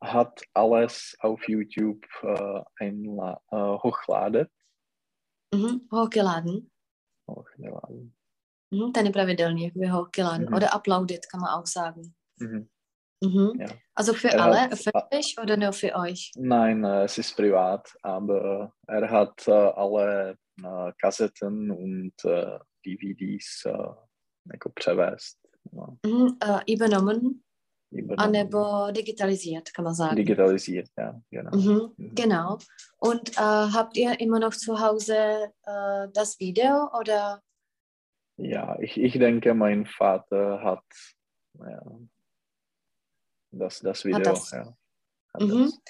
[0.00, 4.48] hat alles auf YouTube äh, äh, hochladen.
[5.52, 5.88] Mhm.
[5.90, 6.70] Hochgeladen.
[7.28, 8.14] Hochgeladen.
[8.72, 8.92] Mhm.
[9.04, 10.46] Je pravidelně jakoby hochgeladen.
[10.48, 10.54] Mhm.
[10.54, 12.14] Oder uploaded, kann man auch sagen.
[12.38, 12.68] Mhm.
[13.22, 13.52] Mhm.
[13.60, 13.66] Ja.
[13.94, 16.32] Also für Er alle hat- öffentlich oder nur für euch?
[16.36, 22.14] Nein, äh, es ist privat, aber er hat äh, alle äh, Kassetten und
[22.86, 23.64] DVDs
[24.52, 25.38] jako převést.
[26.02, 26.36] Mhm.
[26.42, 27.42] Äh, übernommen,
[27.92, 28.18] übernommen.
[28.36, 30.16] anebo digitalisiert, kann man sagen.
[30.16, 31.50] digitalisiert, ja, genau.
[31.56, 32.14] Mhm, Mhm.
[32.14, 32.58] genau.
[32.98, 33.40] Und äh,
[33.74, 37.42] habt ihr immer noch zu Hause äh, das Video oder?
[38.38, 40.84] Ja, ich, ich denke, mein Vater hat
[41.58, 41.82] ja,
[43.52, 44.20] das, das Video.
[44.20, 44.50] das.
[44.50, 44.76] Ja,
[45.38, 45.64] Mhm.
[45.64, 45.80] das.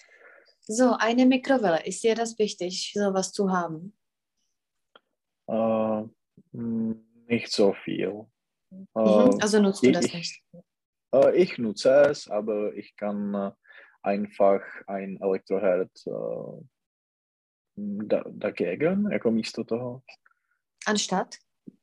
[0.63, 1.85] So, eine Mikrowelle.
[1.87, 3.97] Ist dir das wichtig, sowas zu haben?
[5.49, 6.03] Äh,
[6.53, 6.95] mh,
[7.27, 8.27] nicht so viel.
[8.71, 8.87] Mhm.
[8.95, 10.43] Äh, Also nutzt du ich, das ich, nicht?
[11.15, 13.53] äh, ich nutze es, aber ich kann äh,
[14.03, 16.63] einfach ein Elektroherd äh,
[17.77, 20.03] da, dagegen, jako místo toho,
[20.87, 21.39] Anstatt?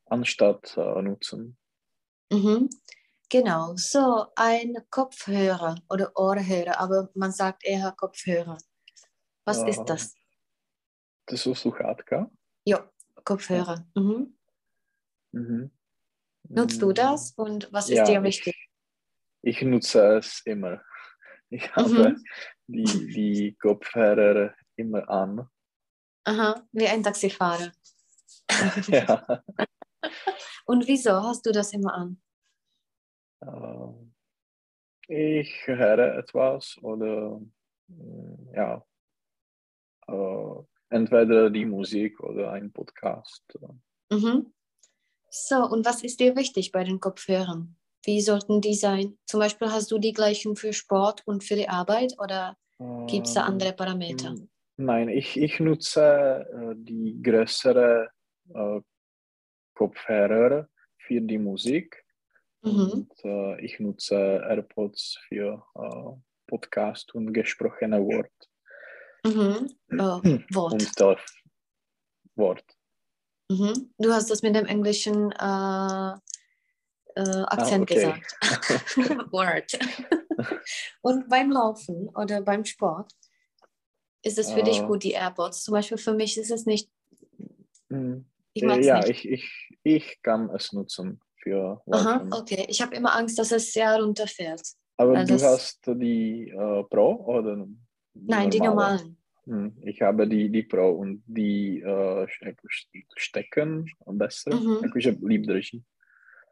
[0.09, 1.57] anstatt nutzen.
[2.31, 2.69] Mhm.
[3.29, 8.57] Genau, so ein Kopfhörer oder Ohrhörer, aber man sagt eher Kopfhörer.
[9.43, 10.15] Was Äh, ist das?
[11.25, 12.31] Das ist sluchátka.
[12.65, 12.89] Ja,
[13.25, 13.85] Kopfhörer.
[13.95, 14.37] Mhm.
[15.33, 15.71] Mhm.
[16.49, 18.55] Nutzt du das und was ist Ja, dir wichtig?
[19.41, 20.81] Ich, ich nutze es immer.
[21.49, 22.17] Ich habe
[22.67, 25.49] die, die Kopfhörer immer an.
[26.25, 27.71] Aha, wie ein Taxifahrer.
[28.89, 29.43] ja.
[30.65, 32.21] Und wieso hast du das immer an?
[33.41, 34.13] Ähm,
[35.08, 37.39] Ich höre etwas oder
[37.88, 38.84] mm, ja.
[40.08, 43.43] Äh, entweder die Musik oder ein Podcast.
[44.12, 44.54] Mhm.
[45.30, 47.76] So, und was ist dir wichtig bei den Kopfhörern?
[48.04, 49.17] Wie sollten die sein?
[49.26, 52.56] Zum Beispiel hast du die gleichen für Sport und für die Arbeit oder
[53.08, 54.30] gibt es da andere Parameter?
[54.30, 58.10] Ähm, nein, ich, ich nutze äh, die größere
[58.54, 58.82] äh,
[59.73, 62.06] Kopfhörer für die Musik
[62.67, 62.91] mhm.
[62.91, 68.32] und äh, ich nutze AirPods für äh, Podcast und gesprochene Wort.
[69.25, 69.69] Mhm.
[69.99, 70.21] Oh,
[70.53, 70.73] Wort.
[70.73, 71.19] Und das
[72.36, 72.63] Wort.
[73.49, 73.93] Mhm.
[73.97, 76.13] Du hast das mit dem englischen äh,
[77.15, 77.95] äh, Akzent ah, okay.
[77.95, 78.36] gesagt.
[79.32, 79.80] Word.
[81.01, 83.12] Und beim Laufen oder beim Sport
[84.23, 84.88] ist es für dich ah.
[84.88, 85.63] gut, die AirPods?
[85.63, 86.89] Zum Beispiel für mich ist es nicht.
[87.89, 88.25] Hm.
[88.53, 89.10] Ich ja, nicht.
[89.10, 91.81] Ich, ich, ich kann es nutzen für.
[91.91, 92.65] Aha, okay.
[92.67, 94.62] Ich habe immer Angst, dass es sehr runterfährt.
[94.97, 97.65] Aber du hast die uh, Pro oder?
[98.13, 98.49] Die Nein, normale?
[98.49, 99.17] die normalen.
[99.45, 102.25] Hm, ich habe die, die Pro und die uh,
[103.15, 104.53] stecken besser.
[104.53, 104.91] Mhm.
[104.95, 105.83] Ich liebe drží.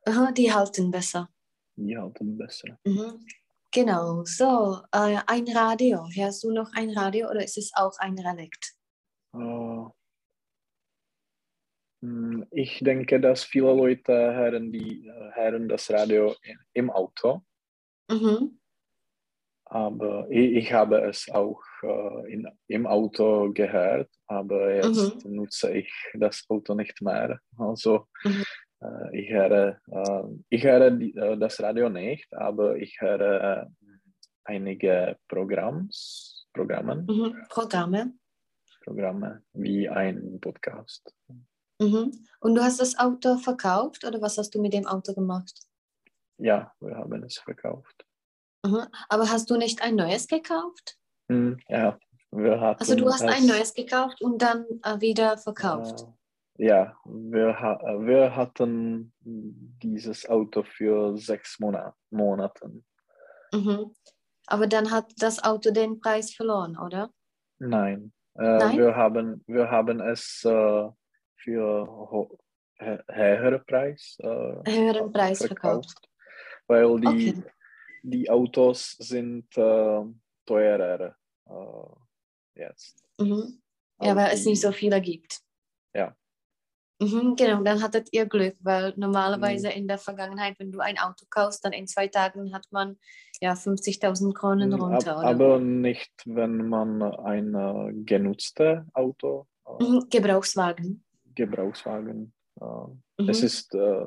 [0.06, 1.28] Aha, die halten besser.
[1.76, 2.78] Die halten besser.
[2.86, 3.26] Mhm.
[3.72, 6.08] Genau, so, äh, ein Radio.
[6.16, 8.74] Hörst du noch ein Radio oder ist es auch ein Relikt?
[9.34, 9.90] Uh,
[12.52, 16.36] ich denke, dass viele Leute hören, die, hören das Radio
[16.74, 17.42] im Auto.
[18.10, 18.60] Mhm.
[19.68, 25.36] Aber ich, ich, habe es auch äh, in, im Auto gehört, aber jetzt mhm.
[25.36, 27.40] nutze ich das Auto nicht mehr.
[27.58, 28.44] Also mhm.
[28.82, 33.70] Äh, ich höre, äh, ich höre äh, das Radio nicht, aber ich höre
[34.44, 37.06] einige Programms, Programmen.
[37.06, 38.14] Mhm, Programme.
[38.84, 41.14] Programme, wie ein Podcast.
[41.80, 42.26] Mhm.
[42.40, 45.60] Und du hast das Auto verkauft oder was hast du mit dem Auto gemacht?
[46.38, 48.06] Ja, wir haben es verkauft.
[48.66, 48.86] Mhm.
[49.10, 50.98] Aber hast du nicht ein neues gekauft?
[51.28, 51.98] Mhm, ja,
[52.32, 56.02] wir hatten Also du hast ein neues gekauft und dann äh, wieder verkauft?
[56.58, 62.72] Äh, ja, wir, wir hatten dieses Auto für sechs Monat, Monate.
[63.54, 63.94] Mhm.
[64.48, 67.10] Aber dann hat das Auto den Preis verloren, oder?
[67.60, 68.78] Nein, äh, Nein?
[68.78, 70.90] Wir, haben, wir haben es äh,
[71.46, 72.28] für
[72.78, 75.92] höheren Preis, äh, höheren Preis verkauft.
[75.92, 76.10] verkauft.
[76.68, 77.44] Weil die, okay.
[78.04, 80.02] die Autos sind äh,
[80.46, 81.16] teurer
[81.48, 83.04] äh, jetzt.
[83.20, 83.62] Mhm.
[84.02, 85.40] Ja, weil es nicht so viele gibt.
[85.94, 86.14] Ja.
[87.00, 89.74] Mhm, genau, dann hattet ihr Glück, weil normalerweise mhm.
[89.74, 92.98] in der Vergangenheit, wenn du ein Auto kaufst, dann in zwei Tagen hat man
[93.40, 95.18] ja 50.000 Kronen runter.
[95.18, 99.48] Ab, aber nicht, wenn man ein äh, genutztes Auto.
[99.68, 101.05] Äh, mhm, Gebrauchswagen.
[101.36, 102.34] Gebrauchswagen.
[102.60, 104.06] Äh, es ist, äh,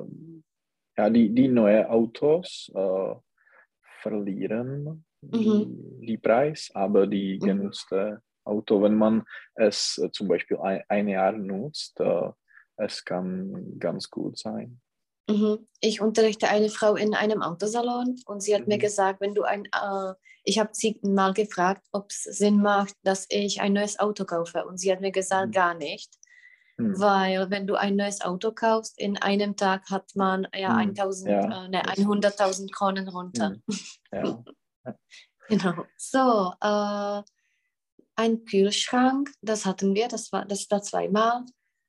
[0.97, 3.15] ja, die, die neuen Autos äh,
[4.01, 6.01] verlieren die, mhm.
[6.01, 7.45] die Preis, aber die mhm.
[7.45, 9.23] genutzte Auto, wenn man
[9.55, 11.99] es zum Beispiel ein, ein Jahr nutzt,
[12.77, 14.79] es kann ganz gut sein.
[15.29, 15.67] Mhm.
[15.79, 18.69] Ich unterrichte eine Frau in einem Autosalon und sie hat mhm.
[18.69, 20.13] mir gesagt, wenn du ein, äh,
[20.43, 24.65] ich habe sie mal gefragt, ob es Sinn macht, dass ich ein neues Auto kaufe
[24.65, 25.51] und sie hat mir gesagt, mhm.
[25.51, 26.18] gar nicht.
[26.79, 26.99] Mhm.
[26.99, 31.33] Weil wenn du ein neues Auto kaufst, in einem Tag hat man ja, 1000, mhm.
[31.33, 31.65] ja.
[31.65, 33.49] Äh, ne, 100.000 Kronen runter.
[33.49, 33.79] Mhm.
[34.13, 34.43] Ja.
[35.49, 35.85] genau.
[35.97, 37.21] So, äh,
[38.15, 41.43] ein Kühlschrank, das hatten wir, das war das da zweimal.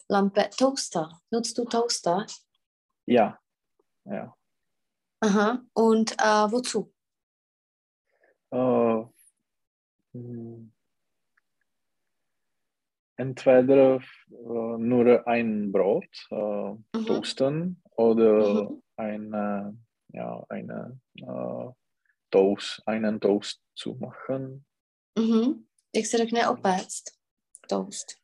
[0.09, 1.21] Lampe, Toaster.
[1.31, 2.27] Nutzt du Toaster?
[3.07, 3.39] Ja.
[4.05, 4.35] Ja.
[5.21, 5.63] Aha.
[5.73, 6.93] Und äh, wozu?
[8.53, 9.07] Uh,
[13.21, 17.07] entweder uh, nur ein Brot uh, mhm.
[17.07, 18.83] toasten oder mhm.
[18.97, 19.77] eine,
[20.13, 20.99] ja, eine
[22.31, 24.65] Toast, einen Toast zu machen.
[25.19, 25.67] Mhm.
[25.93, 27.19] Zeg net opetst.
[27.69, 28.21] Toast.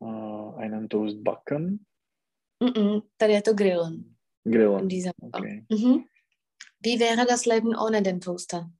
[0.00, 1.86] uh, einen Toast backen?
[2.62, 4.16] Mm-mm, tady je to grillen.
[4.44, 4.88] Grillen.
[5.20, 5.64] Okay.
[5.68, 6.08] Mhm.
[6.80, 8.70] Wie wäre das Leben ohne den Toaster?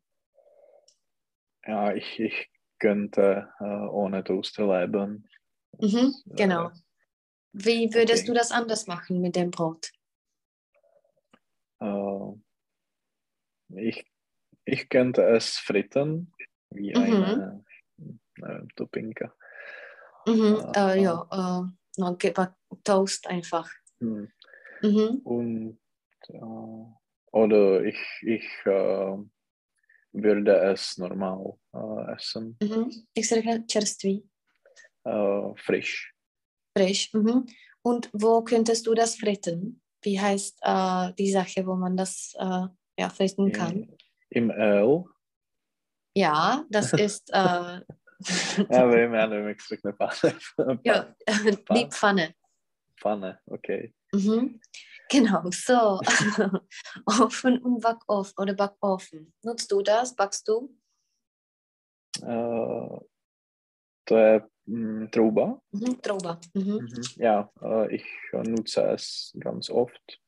[1.66, 2.48] Ja, ich, ich
[2.78, 5.28] könnte äh, ohne Toaster leben.
[5.78, 6.70] Mhm, genau.
[7.52, 8.26] Wie würdest okay.
[8.26, 9.90] du das anders machen mit dem Brot?
[11.80, 12.32] Äh,
[13.68, 14.06] ich,
[14.64, 16.32] ich könnte es fritten,
[16.70, 17.24] wie mhm.
[17.24, 17.64] eine
[18.42, 19.34] äh, Topinka.
[20.26, 22.18] Mhm, äh, ja, äh, noch
[22.84, 23.70] Toast einfach.
[24.00, 24.30] Mhm.
[24.82, 25.20] Mhm.
[25.24, 25.78] Und,
[26.28, 26.40] äh,
[27.32, 29.16] oder ich, ich äh,
[30.22, 32.56] würde es normal äh, essen.
[32.62, 32.90] Mhm.
[33.14, 34.22] Ich sage čerstvý.
[35.04, 36.12] Äh, frisch.
[36.76, 37.12] Frisch.
[37.12, 37.46] Mhm.
[37.82, 39.80] Und wo könntest du das fritten?
[40.02, 42.34] Wie heißt äh, die Sache, wo man das
[42.98, 43.96] ja, fritten kann?
[44.30, 45.04] Im Öl.
[46.14, 47.30] Ja, das ist
[48.70, 50.38] já nevím, jak se řekne Pfanne.
[50.84, 51.14] ja,
[51.74, 52.34] die Pfanne.
[53.00, 53.92] Pfanne, okay.
[54.14, 54.60] Mhm.
[55.08, 56.00] Genau, so.
[57.06, 59.32] Ofen und Backofen oder Backofen.
[59.42, 60.14] Nutzt du das?
[60.14, 60.74] Backst du?
[64.06, 65.60] To je mm, trouba.
[65.72, 66.40] Mhm, Trouba.
[66.54, 66.78] Mhm.
[66.80, 67.02] Mhm.
[67.16, 70.20] Ja, äh, ich nutze es ganz oft.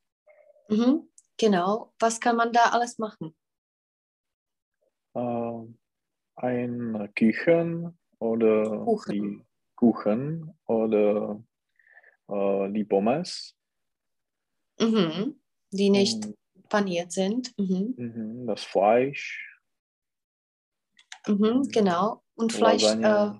[0.69, 1.09] Mhm.
[1.37, 1.93] Genau.
[1.99, 3.35] Was kann man da alles machen?
[5.13, 5.61] Äh,
[6.35, 9.13] ein Küchen oder Kuchen.
[9.13, 11.41] die Kuchen oder
[12.27, 13.55] äh, die Pommes.
[14.79, 15.39] Mhm.
[15.71, 16.37] Die nicht Und,
[16.69, 17.57] paniert sind.
[17.57, 17.93] Mhm.
[17.97, 19.45] mhm, das Fleisch.
[21.27, 21.63] Mhm.
[21.71, 22.23] Genau.
[22.35, 23.31] Und Fleisch, äh,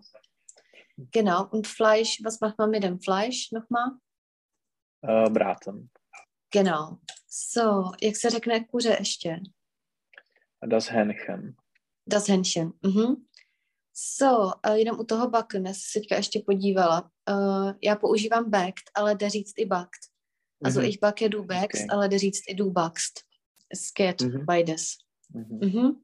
[1.11, 1.47] genau.
[1.49, 3.91] Und Fleisch, was macht man mit dem Fleisch nochmal?
[5.01, 5.89] Äh, braten.
[6.51, 6.99] Genau.
[7.27, 9.41] So, jak se řekne kuře ještě?
[10.67, 11.55] Das Hähnchen.
[12.07, 12.73] Das Hähnchen.
[12.83, 13.25] Mhm.
[13.93, 17.11] So, uh, jenom u toho backen, já se teďka ještě podívala.
[17.29, 20.01] Uh, já používám backed, ale jde říct i backed.
[20.63, 20.85] Also Mhm.
[20.87, 22.07] ich backe, du backst, Okay.
[22.07, 23.25] jde říct i du backst.
[23.69, 24.45] Es geht Mhm.
[24.45, 24.97] beides.
[25.29, 26.03] Mhm.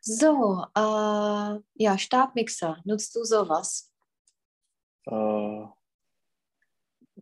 [0.00, 3.90] So, uh, ja, Stabmixer, nutzt du sowas?
[5.06, 5.66] Äh,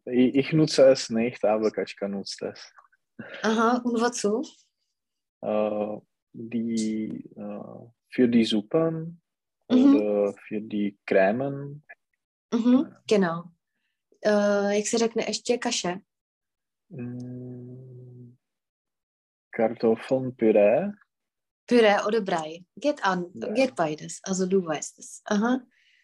[0.07, 2.61] ich, ich nutze es nicht, aber Katschka nutzt es.
[3.43, 4.43] Aha, und wozu?
[5.43, 6.01] Äh,
[6.33, 9.21] die, äh, für die Suppen
[9.71, 9.95] Mhm.
[9.97, 11.83] oder für die Cremen.
[12.53, 13.45] Mhm, genau.
[14.27, 16.01] Uh, jak se řekne ještě kaše?
[16.91, 18.37] Mm,
[19.53, 20.93] Kartoffelpüree.
[21.66, 22.64] Püree oder Brei.
[22.76, 23.53] Geht an, Ja.
[23.53, 24.20] geht beides.
[24.24, 25.22] Also du weißt es.
[25.26, 25.61] Aha.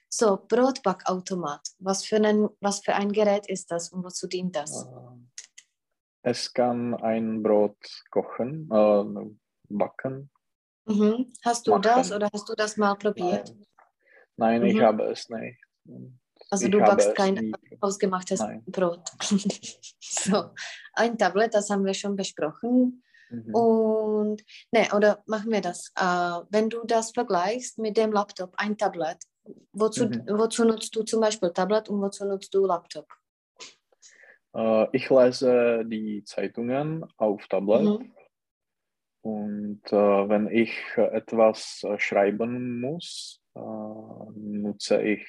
[0.08, 1.60] So, Brotbackautomat.
[1.78, 4.86] Was für, ein, was für ein Gerät ist das und wozu dient das?
[4.86, 5.18] Äh,
[6.22, 7.76] Es kann ein Brot
[8.10, 9.34] kochen, äh,
[9.68, 10.30] backen.
[10.86, 11.32] Mhm.
[11.44, 11.82] Hast du machen.
[11.82, 13.50] das oder hast du das mal probiert?
[14.36, 14.80] Nein, Nein ich Mhm.
[14.82, 15.58] habe es nicht.
[16.50, 18.62] Also ich du backst kein Ausgemachtes Nein.
[18.66, 19.02] Brot.
[20.00, 20.50] so,
[20.94, 23.02] ein Tablet, das haben wir schon besprochen.
[23.30, 23.54] Mhm.
[23.54, 24.42] Und,
[24.72, 25.92] ne, oder machen wir das.
[25.96, 29.18] Äh, wenn du das vergleichst mit dem Laptop, ein Tablet,
[29.72, 30.26] wozu, Mhm.
[30.28, 33.06] wozu nutzt du zum Beispiel Tablet und wozu nutzt du Laptop?
[34.54, 38.12] Äh, ich lese die Zeitungen auf Tablet Mhm.
[39.22, 45.26] und äh, wenn ich äh, etwas äh, schreiben muss, äh, nutze ich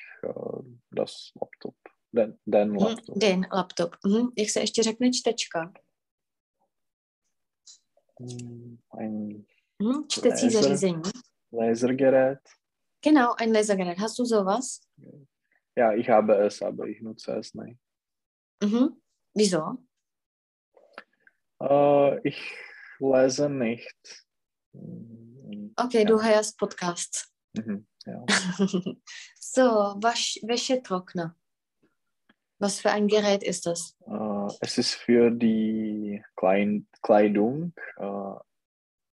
[0.92, 1.76] das Laptop,
[2.14, 3.20] den, den Mhm, Laptop.
[3.20, 3.96] Den laptop.
[4.06, 4.28] Mhm.
[4.38, 5.74] Jak se ještě řekne čtečka?
[9.00, 9.46] Ein
[9.84, 10.08] Mhm.
[10.08, 10.64] Čtecí Laser.
[10.64, 11.02] zařízení.
[11.54, 12.40] Lasergerät.
[13.02, 13.98] Genau, ein Lasergerät.
[13.98, 14.82] Hast du sowas?
[15.76, 17.80] Ja, ich habe es, aber ich nutze es nicht.
[18.64, 19.02] Mhm.
[19.36, 19.78] Wieso?
[21.64, 22.38] Äh, ich
[23.00, 24.26] lese nicht.
[25.76, 26.06] Okay, Ja.
[26.06, 27.32] du hörst Podcasts.
[27.54, 28.24] Mhm, ja.
[29.40, 29.62] so,
[30.02, 31.36] Wasch, Wäschetrockner.
[32.62, 33.98] Was für ein Gerät ist das?
[34.06, 36.24] Äh, es ist für die
[37.02, 37.74] Kleidung.
[37.98, 38.36] Äh,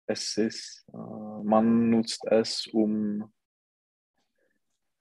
[0.05, 0.97] es ist, äh,
[1.43, 3.33] man nutzt es, um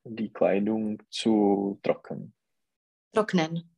[0.03, 2.35] die Kleidung zu trocken,
[3.13, 3.77] Trocknen.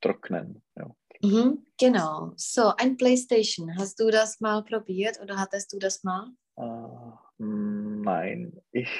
[0.00, 0.62] trocknen.
[0.76, 0.94] Ja.
[1.20, 2.34] Mhm, genau.
[2.36, 3.76] So, ein Playstation.
[3.76, 6.28] Hast du das mal probiert oder hattest du das mal?
[7.38, 8.90] Nein, ich,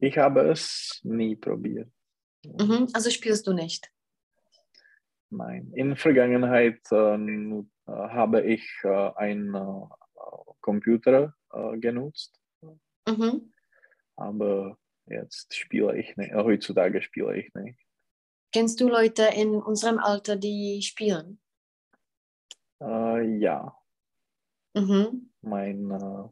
[0.00, 1.90] ich habe es nie probiert.
[2.44, 3.90] Mhm, also spielst du nicht.
[5.30, 9.86] Nein, in Vergangenheit äh, nu- äh, habe ich äh, einen äh,
[10.60, 12.40] Computer äh, genutzt,
[13.06, 13.52] Mhm.
[14.16, 14.76] aber
[15.06, 16.32] jetzt spiele ich nicht.
[16.32, 17.78] Äh, heutzutage spiele ich nicht.
[18.52, 21.40] Kennst du Leute in unserem Alter, die spielen?
[22.82, 23.72] Äh, ja,
[24.74, 25.30] Mhm.
[25.42, 26.28] mein äh,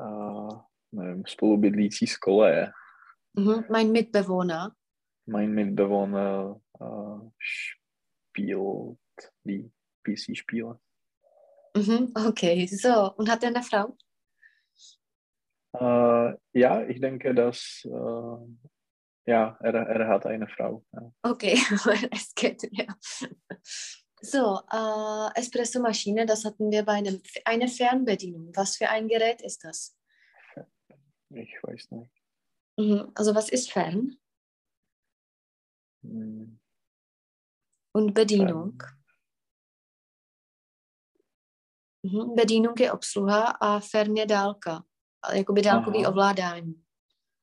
[0.00, 2.74] äh, z koleje,
[3.34, 3.64] Mhm.
[3.70, 4.76] Mein Mitbewohner.
[5.26, 8.98] Mein Mitbewohner äh, spielt
[9.44, 9.70] die
[10.04, 10.78] PC-Spiele.
[11.76, 12.12] Mhm.
[12.14, 13.12] Okay, so.
[13.14, 13.96] Und hat er eine Frau?
[15.74, 18.70] Äh, ja, ich denke, dass äh,
[19.24, 20.84] ja, er, er hat eine Frau.
[20.92, 21.12] Ja.
[21.22, 21.54] Okay,
[22.10, 22.86] es geht, ja.
[24.20, 28.52] So, äh, Espresso-Maschine, das hatten wir bei einem, eine Fernbedienung.
[28.54, 29.96] Was für ein Gerät ist das?
[31.30, 32.10] Ich weiß nicht.
[32.76, 33.10] Mhm.
[33.14, 34.16] Also was ist Fern?
[36.02, 36.58] Hm,
[37.94, 38.82] Und Bedienung?
[42.02, 42.34] Mhm.
[42.34, 44.84] Bedienung je obsluha a fern je dálka.
[45.34, 46.10] Jakoby dálkový Aha.
[46.12, 46.84] ovládání.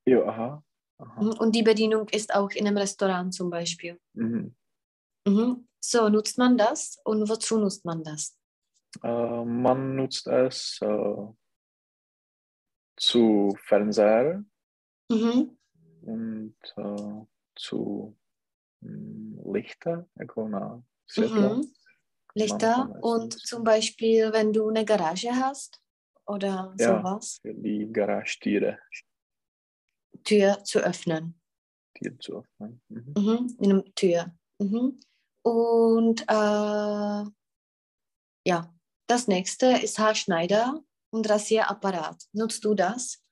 [0.06, 0.64] Jo, aha.
[1.00, 1.22] aha.
[1.22, 1.30] Mhm.
[1.40, 3.98] Und die Bedienung ist auch in einem Restaurant zum Beispiel.
[4.14, 4.56] Mhm.
[5.28, 5.68] Mhm.
[5.84, 6.98] So, nutzt man das?
[7.06, 8.36] Und wozu nutzt man das?
[9.04, 11.34] Äh, man nutzt es äh,
[12.98, 14.44] zu Fernseher
[15.12, 15.58] Mhm.
[16.02, 18.16] und uh, zu
[19.54, 21.56] Lichter, jako na světlo.
[21.56, 21.62] Mhm.
[22.36, 25.82] Lichter und zum Beispiel, wenn du eine Garage hast
[26.28, 27.00] oder Ja.
[27.00, 28.78] sowas, die Garagentüre
[30.24, 31.34] Tür zu öffnen.
[31.94, 32.82] Tür zu öffnen.
[32.90, 33.14] Mhm.
[33.18, 33.58] Mhm.
[33.64, 34.32] Eine Tür.
[34.60, 35.00] Mhm.
[35.44, 37.26] Und äh,
[38.46, 38.74] ja,
[39.08, 42.24] das nächste ist Haarschneider und Rasierapparat.
[42.34, 43.24] Nutzt du das?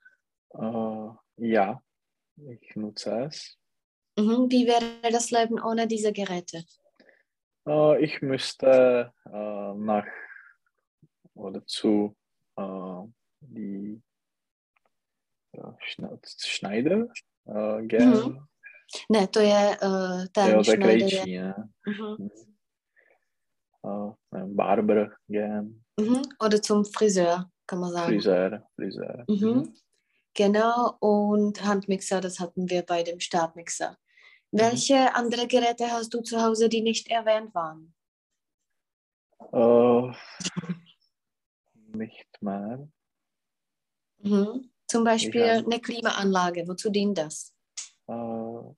[0.54, 1.84] Uh, ja,
[2.36, 3.58] ich nutze es.
[4.18, 4.50] Mhm.
[4.50, 6.64] Wie wäre das Leben ohne diese Geräte?
[7.66, 10.06] Uh, ich müsste uh, nach
[11.36, 12.16] oder zu
[12.60, 13.08] uh,
[13.42, 14.02] die
[15.86, 17.08] Schne- Schneider
[17.82, 18.10] gehen.
[18.10, 18.48] Mhm.
[19.10, 21.08] Ne, to je uh, ten Jo, je Schneider.
[21.08, 21.70] krejčí, ne?
[21.86, 22.32] Mhm.
[23.84, 26.22] Uh, nevím, Barber gehen, Mhm.
[26.40, 28.08] Oder zum Friseur, kann man sagen.
[28.14, 29.26] Friseur, Friseur.
[29.28, 29.74] Mhm.
[30.34, 33.98] Genau, und Handmixer, das hatten wir bei dem Stabmixer.
[34.52, 37.94] Welche andere Geräte hast du zu Hause, die nicht erwähnt waren?
[39.52, 40.12] Uh,
[41.94, 42.88] nicht mehr.
[44.20, 44.72] Mhm.
[44.88, 47.54] Zum Beispiel eine Klimaanlage, wozu dient das?
[48.08, 48.74] Uh,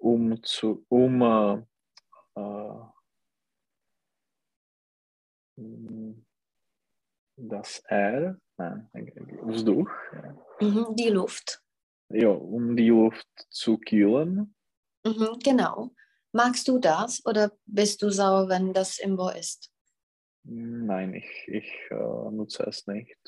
[0.00, 1.62] um zu, um uh,
[7.36, 10.66] das Air, nein, ja.
[10.66, 10.96] Mhm.
[10.96, 11.62] Die Luft.
[12.12, 14.54] Jo, um die Luft zu kühlen.
[15.04, 15.38] Mhm.
[15.42, 15.94] Genau.
[16.32, 19.70] Magst du das oder bist du sauer, wenn das im Bo ist?
[20.44, 23.18] Nein, ich, ich uh, nutze es nicht.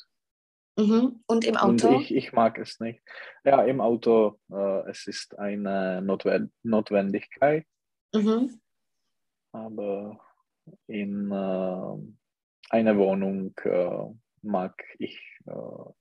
[0.76, 1.22] Mhm.
[1.26, 2.00] Und im Und Auto?
[2.00, 3.00] ich, ich mag es nicht.
[3.44, 7.66] Ja, im Auto, äh, es ist eine Notwe Notwendigkeit,
[8.14, 8.60] Mhm.
[9.52, 10.20] aber
[10.86, 11.96] in äh,
[12.70, 14.06] einer Wohnung äh,
[14.42, 15.92] mag ich äh,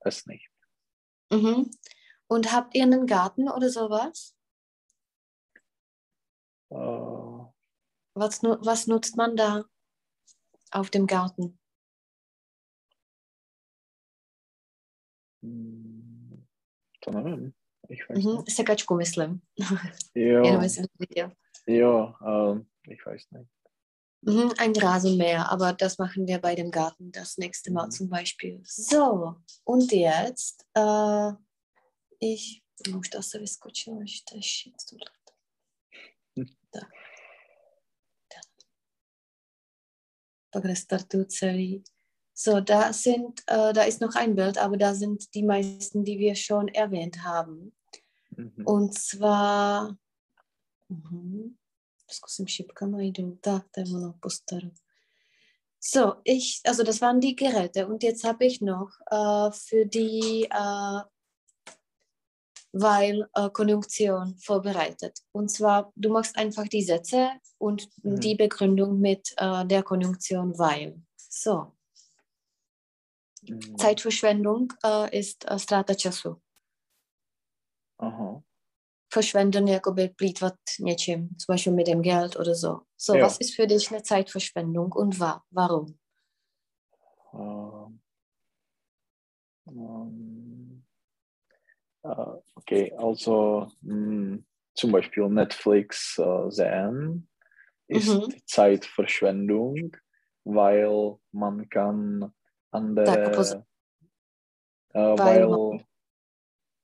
[0.00, 0.50] es nicht.
[1.32, 1.70] Mhm.
[2.26, 4.34] Und habt ihr einen Garten oder sowas?
[6.70, 6.76] Äh,
[8.14, 9.64] Was, was nutzt man da
[10.70, 11.58] auf dem Garten?
[17.00, 17.54] to nevím.
[17.88, 18.36] Ich weiß Mhm.
[18.44, 18.50] nicht.
[18.56, 19.40] Sekačku, myslím.
[20.14, 21.32] Jo, Jenom jsem to viděl.
[21.66, 22.14] jo
[22.88, 23.50] ich weiß nicht.
[24.22, 27.90] Mhm, ein Rasenmäher, aber das machen wir bei dem Garten das nächste Mal Mhm.
[27.90, 28.60] zum Beispiel.
[28.64, 31.32] So, und jetzt, äh,
[32.18, 32.62] ich,
[32.92, 34.74] už to asi vyskočilo, že to je shit.
[34.86, 35.10] tohle.
[36.36, 36.46] Hm.
[41.28, 41.84] Celý.
[42.34, 46.18] So, da sind, äh, da ist noch ein Bild, aber da sind die meisten, die
[46.18, 47.74] wir schon erwähnt haben.
[48.36, 48.64] Mhm.
[48.64, 49.98] Und zwar,
[52.08, 52.14] mhm.
[52.14, 54.70] zkusím šipkama jdu, tak, to je ono, postaru.
[55.80, 60.48] So, ich, also das waren die Geräte und jetzt habe ich noch äh, für die
[60.50, 61.02] äh,
[62.72, 65.22] weil äh, Konjunktion vorbereitet.
[65.32, 68.20] Und zwar, du machst einfach die Sätze und Mhm.
[68.20, 71.00] die Begründung mit äh, der Konjunktion weil.
[71.16, 71.78] So,
[73.42, 76.40] Mm, Zeitverschwendung äh, ist äh, ztráta času.
[77.98, 78.42] Aha.
[79.12, 82.80] Verschwenden, jakoby plítvat něčím, zum Beispiel mit dem Geld oder so.
[83.00, 83.24] So, Ja.
[83.24, 85.98] was ist für dich eine Zeitverschwendung und wa warum?
[87.32, 88.00] Ähm,
[89.66, 90.84] ähm,
[92.02, 94.38] äh, okay, also mh,
[94.74, 97.28] zum Beispiel Netflix äh, sehen
[97.88, 98.34] ist Mhm.
[98.46, 99.96] Zeitverschwendung,
[100.44, 102.32] weil man kann
[102.70, 103.64] andere,
[104.94, 105.84] äh, weil weil,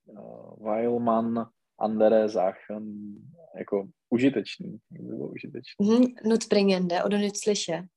[0.06, 1.46] äh, weil man
[1.78, 3.14] andere Sachen
[3.58, 6.04] jako užitečný, bylo užitečný, mhm.
[6.24, 7.88] Nutzbringende oder nützliche.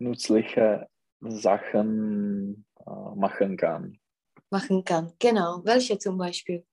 [0.00, 0.86] nützliche
[1.28, 3.92] Sachen äh, machen kann.
[4.50, 5.12] machen kann.
[5.18, 5.62] Genau.
[5.64, 6.64] Welche zum Beispiel?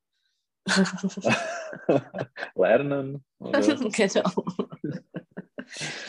[2.55, 4.29] Lernen oder genau.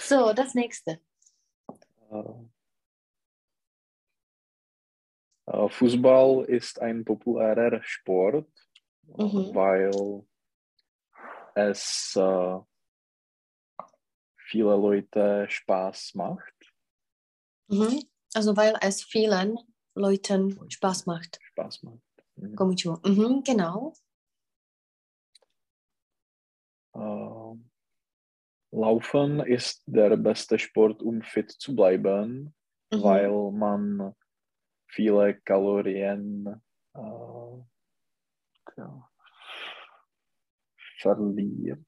[0.03, 0.99] so, das nächste.
[5.69, 8.49] Fußball ist ein populärer Sport,
[9.19, 9.55] Mhm.
[9.55, 9.91] weil
[11.55, 12.59] es äh,
[14.37, 16.55] viele Leute Spaß macht.
[17.69, 18.03] Mhm.
[18.35, 19.59] Also, weil es vielen
[19.95, 21.39] Leuten Spaß macht.
[21.43, 22.01] Spaß macht.
[22.37, 22.55] Mhm.
[23.05, 23.93] Mhm, genau.
[26.95, 27.57] Äh,
[28.75, 32.55] Laufen ist der beste Sport, um fit zu bleiben,
[32.91, 33.03] Mhm.
[33.03, 34.15] weil man
[34.89, 36.63] viele Kalorien
[38.77, 39.11] ja,
[41.03, 41.85] verliert.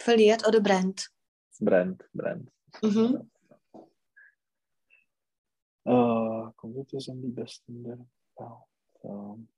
[0.00, 1.10] Verliert oder brennt.
[1.60, 2.50] Brennt, brennt.
[2.82, 3.30] Mhm.
[5.84, 8.08] Äh, Computer sind die besten der Welt.
[9.02, 9.48] Ähm,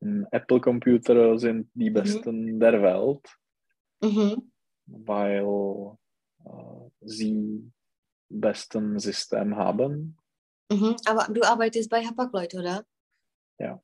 [0.00, 3.26] hm, Apple-Computer sind die besten der Welt,
[4.02, 4.50] Mhm.
[4.86, 5.44] weil
[6.44, 7.70] äh, sie
[8.30, 10.16] besten System haben.
[10.70, 10.96] Mhm.
[11.06, 12.86] Aber du arbeitest bei Hapag-Lloyd, oder?
[13.58, 13.82] Ja.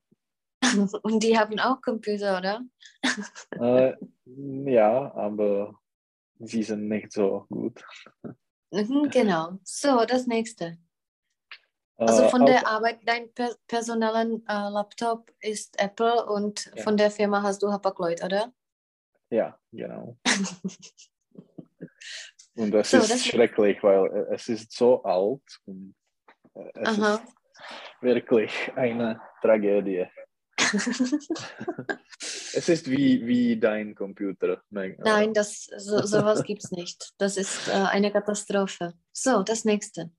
[1.02, 2.60] Und die haben auch Computer, oder?
[3.60, 3.94] Äh,
[4.26, 5.74] ja, aber
[6.38, 7.84] sie sind nicht so gut.
[8.72, 9.58] Mhm, genau.
[9.64, 10.76] So, das nächste.
[11.96, 16.82] Also Äh, von auf- der Arbeit, dein per personellen äh, Laptop ist Apple und Ja.
[16.82, 18.52] von der Firma hast du Hapag-Lloyd, oder?
[19.30, 20.16] Ja, genau.
[22.56, 25.94] Und das So, ist das- schrecklich, weil äh, es ist so alt und
[26.54, 27.14] äh, es Aha.
[27.16, 27.34] ist
[28.00, 30.06] wirklich eine Tragödie.
[32.54, 34.62] Es ist wie, wie dein Computer.
[34.70, 37.12] Nein, Nein, das, so, sowas gibt es nicht.
[37.18, 38.94] Das ist äh, eine Katastrophe.
[39.12, 40.10] So, das nächste.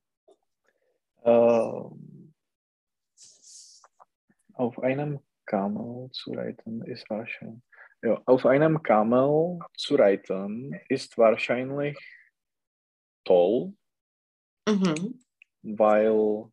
[1.23, 2.33] Ähm,
[4.53, 7.63] auf einem Kamel zu reiten ist wahrscheinlich.
[8.03, 11.97] Ja, auf einem Kamel zu reiten ist wahrscheinlich
[13.23, 13.73] toll,
[14.69, 15.19] Mhm.
[15.63, 16.51] weil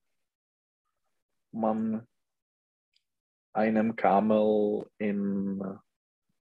[1.53, 2.07] man
[3.55, 5.61] einem Kamel in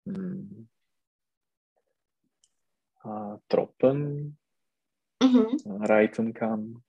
[0.05, 0.67] hm,
[3.05, 4.37] äh, Tropen
[5.23, 5.81] Mhm.
[5.81, 6.81] reiten kann.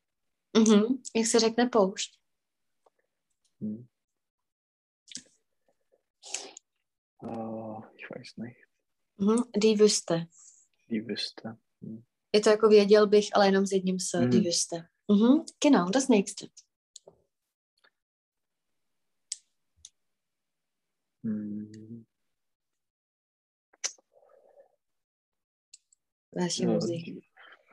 [0.57, 1.03] Mhm.
[1.17, 2.19] Jak se řekne poušť?
[3.61, 3.87] Hm.
[7.23, 8.57] Äh, ich weiß nicht,
[9.21, 9.43] Mhm.
[9.57, 10.27] Die Wüste.
[10.89, 11.57] die Wüste.
[11.83, 12.03] Hm.
[12.33, 14.31] Je to jako věděl bych, ale jenom s jedním s, Mhm.
[14.31, 14.89] die Wüste.
[15.09, 15.45] Mhm.
[15.65, 16.47] Genau, das nächste.
[26.33, 27.05] Welche Ja, Musik?
[27.05, 27.23] die,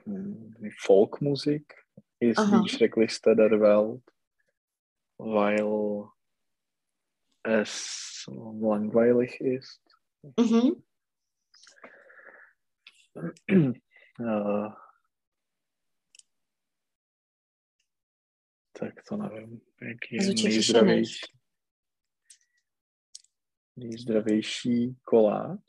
[0.04, 1.86] hm, die Folkmusik
[2.20, 2.62] ist Aha.
[2.62, 4.04] die schrecklichste der Welt,
[5.18, 6.10] weil
[7.44, 9.82] es langweilig ist.
[10.38, 10.84] Mhm.
[14.18, 14.72] Eh,
[18.74, 21.04] tak to nevím, jaký A je
[23.76, 24.96] nejzdravější.
[25.04, 25.62] Koláč.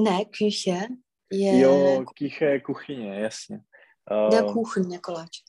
[0.00, 0.88] Ne, Küche
[1.32, 3.60] je Jo, kiché kuchyně, jasně.
[4.30, 5.42] der Uh, Kuchen, der Koláč.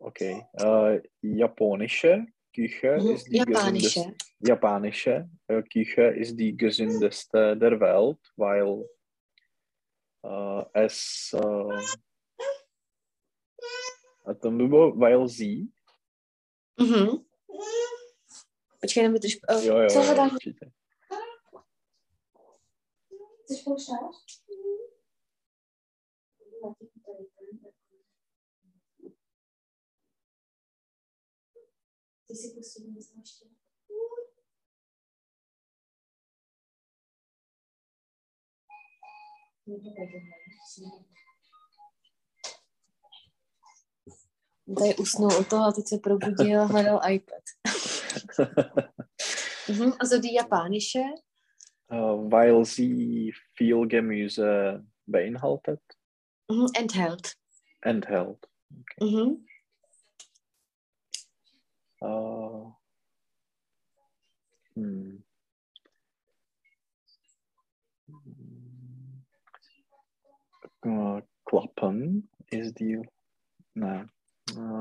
[0.00, 0.16] ok.
[0.20, 3.10] Uh, japonische Küche Mhm.
[3.10, 4.00] ist die Japanische.
[4.00, 4.14] gesündeste,
[4.48, 8.84] japanische äh, Küche ist die gesündeste der Welt, weil
[10.24, 11.78] äh, es äh,
[14.26, 15.70] a by bylo, weil sie,
[16.80, 17.24] Mhm.
[18.84, 19.36] Počkej, jenom vydrž.
[19.50, 20.32] Uh, jo, jo, co jo, hledáš?
[20.32, 20.70] určitě.
[23.42, 23.58] Chceš?
[32.26, 32.48] Ty si
[33.18, 33.44] ještě.
[44.78, 47.42] Tady usnul u toho a teď se probudil a hledal iPad.
[49.68, 49.94] Mhm.
[49.98, 51.04] Also die japanische.
[51.88, 55.80] äh, weil sie viel Gemüse beinhaltet,
[56.50, 56.66] Mhm.
[56.74, 57.36] Enthält.
[57.82, 58.48] enthält.
[59.00, 59.46] Mhm.
[62.00, 62.72] Äh,
[64.74, 65.24] hm.
[70.84, 73.00] Äh, Klappen ist die.
[73.74, 74.08] Ne.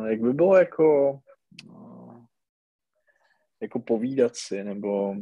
[0.09, 0.55] Jak by bylo
[3.63, 3.79] jako.
[3.79, 5.13] povídat si, nebo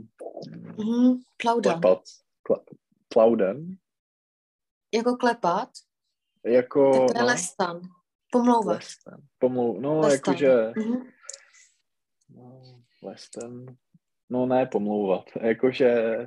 [0.77, 1.19] Mhm.
[1.41, 1.81] Plaudern.
[1.81, 2.01] klepat.
[2.43, 2.57] Kle,
[3.13, 3.77] plauden.
[4.93, 5.69] Jako klepat,
[6.45, 6.91] Jako.
[6.91, 7.81] tak to je no, lestan.
[8.31, 8.77] Pomlouvat.
[8.77, 9.21] Western.
[9.39, 10.33] Pomlou, no, Lestan.
[10.33, 10.73] jakože.
[10.77, 11.07] Mhm.
[12.29, 12.61] No,
[13.03, 13.65] Western.
[14.29, 15.23] No ne, pomlouvat.
[15.41, 16.17] Jakože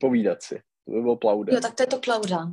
[0.00, 0.62] povídat si.
[0.84, 1.54] To by bylo plauden.
[1.54, 2.52] Jo, tak to je to plaudern.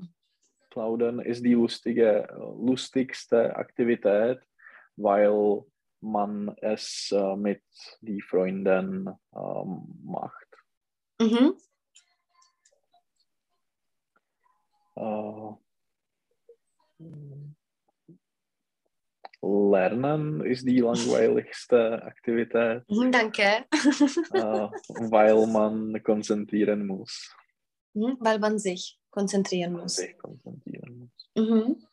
[0.74, 4.38] Plauden ist die lustige, lustigste Aktivität,
[4.98, 5.64] weil
[6.02, 7.64] man es äh, mit
[8.02, 10.48] die Freunden ähm, macht.
[11.20, 11.56] Mhm.
[14.96, 15.52] Äh,
[19.44, 23.66] Lernen ist die langweiligste Aktivität, Mhm, danke.
[23.72, 27.36] äh, weil man konzentrieren muss.
[27.94, 29.96] Mhm, weil man sich konzentrieren muss.
[29.96, 31.30] Sich konzentrieren muss.
[31.36, 31.88] Mhm.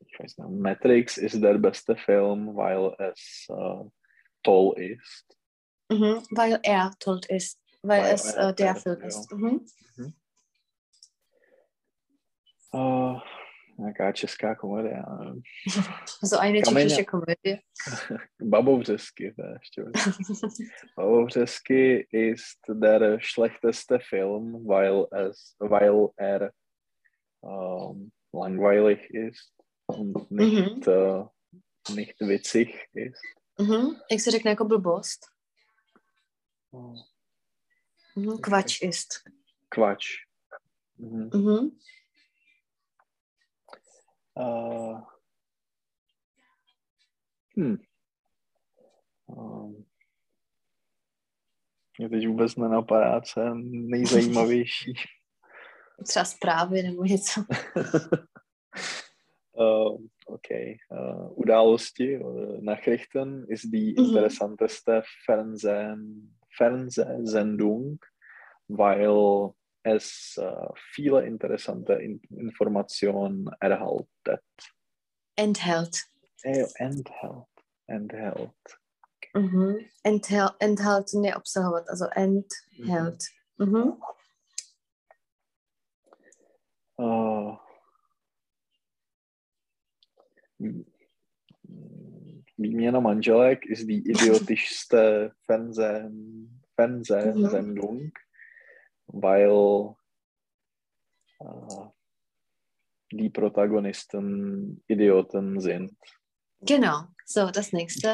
[0.00, 3.84] Ich weiß nicht, Matrix ist der beste Film, weil es äh,
[4.42, 5.36] toll ist.
[5.90, 6.22] Mhm.
[6.30, 7.60] Weil er tot ist.
[7.82, 9.32] Weil, Weil es äh, der Film ist.
[9.32, 9.66] Mhm.
[12.72, 13.20] Äh,
[13.78, 15.02] Nějaká česká komedie.
[16.24, 16.86] So eine Kameňa.
[16.88, 17.58] tschechische Komödie.
[18.42, 19.84] Babovřesky, to je ještě.
[20.96, 26.50] Babovřesky ist der schlechteste Film, weil es, weil er
[27.44, 29.52] ähm, langweilig ist
[29.86, 31.24] und nicht, äh,
[31.94, 33.22] nicht witzig ist.
[33.58, 33.96] Mhm.
[34.10, 35.26] Jak se řekne jako blbost?
[38.16, 38.38] Mhm.
[38.38, 39.24] Kvač ist.
[39.68, 40.06] Quatsch.
[40.96, 41.30] Mhm.
[41.34, 41.78] Mhm.
[44.34, 45.00] Uh,
[47.56, 47.76] hm.
[49.26, 49.84] Um,
[51.98, 54.94] mě teď vůbec nenapadá, co je nejzajímavější.
[56.04, 57.44] Třeba zprávy nebo něco.
[59.52, 60.76] uh, okay.
[60.90, 64.06] Uh, Události uh, Nachrichten ist die Mhm.
[64.06, 67.98] interessanteste Fernsehen, Fernsehsendung,
[68.68, 69.50] weil
[69.82, 74.42] es uh, viele interessante in Informationen erhaltet.
[75.36, 75.96] Enthält.
[76.44, 77.46] Eh, enthält.
[77.86, 78.78] Enthält.
[79.34, 79.78] Mhm.
[80.02, 83.24] Enthält, enthalten je obsahovat, also enthält.
[83.56, 84.00] Mhm.
[86.98, 87.56] Uh,
[92.58, 98.10] Výměna manželek ist die idiotischste Fernsehen, Fernsehsendung,
[99.06, 99.50] weil
[101.40, 101.88] uh,
[103.12, 105.96] die Protagonisten Idioten sind.
[106.60, 107.04] Genau.
[107.26, 108.12] So, das nächste.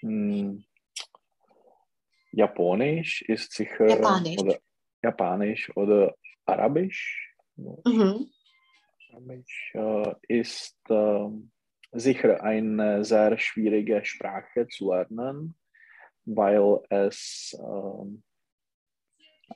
[0.00, 0.64] Hm.
[2.38, 4.38] Japanisch ist sicher Japanisch.
[4.38, 4.58] oder
[5.02, 6.14] Japanisch oder
[6.46, 7.34] Arabisch.
[7.56, 8.30] Mhm.
[9.10, 11.50] Arabisch äh, ist ähm,
[11.90, 15.56] sicher eine sehr schwierige Sprache zu lernen,
[16.26, 18.22] weil es ähm,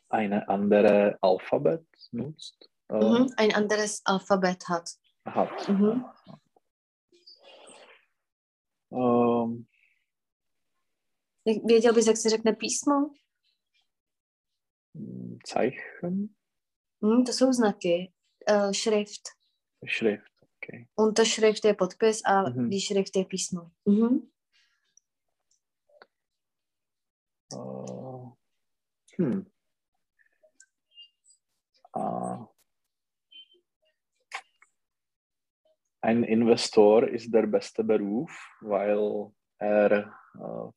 [0.09, 2.69] eine andere Alphabet nutzt.
[2.89, 3.33] äh, Mhm.
[3.37, 4.91] Ein anderes Alphabet hat.
[5.25, 5.69] hat.
[5.69, 6.05] Mhm.
[8.91, 9.69] Ähm,
[11.65, 12.93] Věděl bys, jak se řekne písmo?
[15.55, 16.29] Zeichen,
[17.05, 18.13] Hm, to jsou znaky.
[18.51, 19.23] Uh, Schrift.
[19.89, 20.33] Schrift.
[20.65, 20.87] Okay.
[20.97, 22.69] Unterschrift je podpis a Mhm.
[22.71, 23.71] die Schrift je písmo.
[23.89, 24.29] Mhm.
[27.55, 28.31] Äh,
[29.19, 29.47] hm.
[31.97, 32.45] Äh,
[36.03, 38.31] ein Investor ist der beste Beruf,
[38.61, 40.71] weil er äh,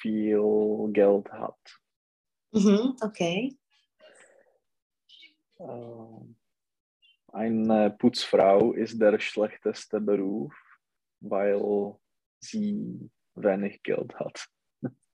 [0.00, 1.58] viel Geld hat.
[2.52, 2.96] Mhm.
[3.02, 3.56] Okay.
[5.58, 6.24] Äh,
[7.32, 10.54] eine Putzfrau ist der schlechteste Beruf,
[11.20, 11.94] weil
[12.40, 14.48] sie wenig Geld hat,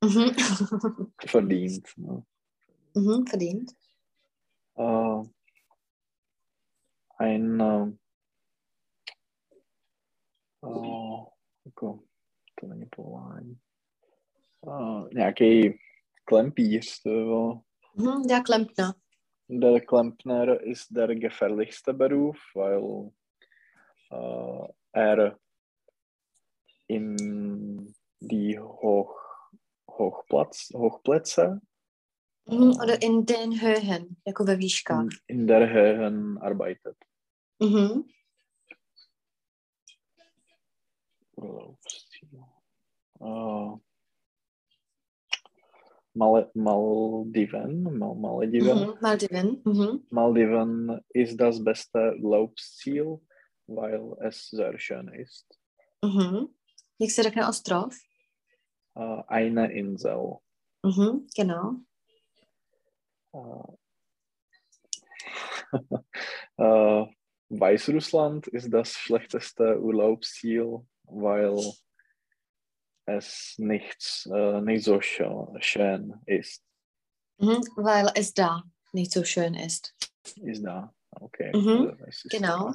[0.02, 0.36] Mhm.
[1.26, 1.88] verdient.
[1.96, 2.22] Ne?
[2.94, 3.26] mhm.
[3.26, 3.72] Verdient.
[4.76, 5.22] Äh,
[7.18, 7.86] ein äh,
[10.62, 11.24] äh,
[11.64, 12.02] jako,
[12.54, 13.58] to není povolání.
[14.66, 15.78] Uh, nějaký
[16.24, 17.60] klempíř, to bylo.
[17.96, 18.22] Mhm.
[18.28, 18.92] Der Klempner.
[19.48, 23.10] Der Klempner ist der gefährlichste Beruf, weil
[24.12, 25.38] äh, er
[26.88, 27.16] in
[28.20, 29.14] die Hoch,
[29.90, 31.60] Hochplatz, Hochplätze
[32.48, 32.70] Mhm.
[32.82, 35.08] Oder in den Höhen, jako ve výškách.
[35.28, 36.96] in, in der Höhen arbeitet.
[37.58, 38.04] Mhm.
[41.36, 42.44] Urlaubsziel.
[43.20, 43.78] Äh,
[46.16, 48.78] Mal Maldiven, Mal Malediven.
[48.78, 48.94] Mhm.
[49.00, 49.60] Maldiven.
[49.64, 50.06] Mhm.
[50.10, 53.20] Maldiven ist das beste Urlaubsziel,
[53.66, 55.46] weil es sehr schön ist.
[56.02, 56.48] Mhm.
[56.98, 57.94] Jak se řekne ostrov?
[58.94, 60.38] Äh, eine Insel.
[60.82, 61.26] Mhm.
[61.36, 61.80] Genau.
[63.34, 63.76] Äh,
[66.56, 67.06] äh,
[67.50, 71.58] Weißrussland ist das schlechteste Urlaubsziel, weil
[73.06, 76.62] es nichts, äh, nicht so schön, ist.
[77.38, 77.62] Mhm.
[77.76, 79.94] Weil es da nicht so schön ist.
[80.42, 80.92] Ist da.
[81.12, 81.52] Okay.
[81.56, 82.74] Mhm, Also, ist genau.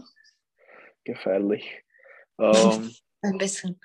[1.04, 1.84] Gefährlich.
[2.40, 3.80] Ähm, Ein bisschen.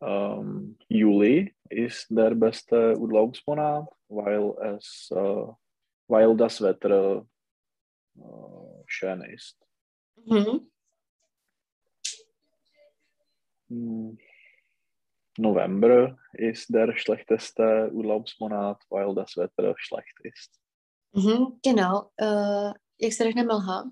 [0.00, 5.46] ähm, Juli ist der beste Urlaubsmonat, weil es, äh,
[6.08, 7.24] weil das Wetter
[8.16, 9.56] äh, schön ist.
[10.24, 10.71] Mhm.
[15.38, 20.60] November ist der schlechteste Urlaubsmonat, weil das Wetter schlecht ist.
[21.12, 21.58] Mhm.
[21.62, 22.10] Genau.
[22.20, 23.90] Uh, jak se řekne mlha?